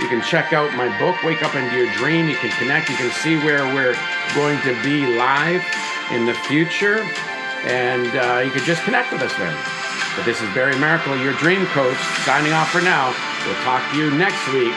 You 0.00 0.08
can 0.08 0.22
check 0.22 0.52
out 0.52 0.74
my 0.74 0.98
book, 0.98 1.22
Wake 1.22 1.42
Up 1.42 1.54
Into 1.54 1.76
Your 1.76 1.90
Dream. 1.94 2.28
You 2.28 2.36
can 2.36 2.50
connect. 2.58 2.90
You 2.90 2.96
can 2.96 3.10
see 3.10 3.36
where 3.38 3.64
we're 3.74 3.96
going 4.34 4.60
to 4.62 4.74
be 4.82 5.06
live 5.16 5.64
in 6.12 6.26
the 6.26 6.34
future. 6.34 6.98
And 7.64 8.14
uh, 8.16 8.42
you 8.44 8.50
can 8.50 8.64
just 8.64 8.82
connect 8.82 9.12
with 9.12 9.22
us 9.22 9.32
there. 9.36 9.56
But 10.16 10.24
this 10.24 10.42
is 10.42 10.52
Barry 10.54 10.76
Miracle, 10.78 11.16
your 11.18 11.34
dream 11.34 11.64
coach, 11.66 11.96
signing 12.24 12.52
off 12.52 12.70
for 12.70 12.82
now. 12.82 13.14
We'll 13.46 13.54
talk 13.64 13.88
to 13.92 13.98
you 13.98 14.10
next 14.12 14.46
week 14.52 14.74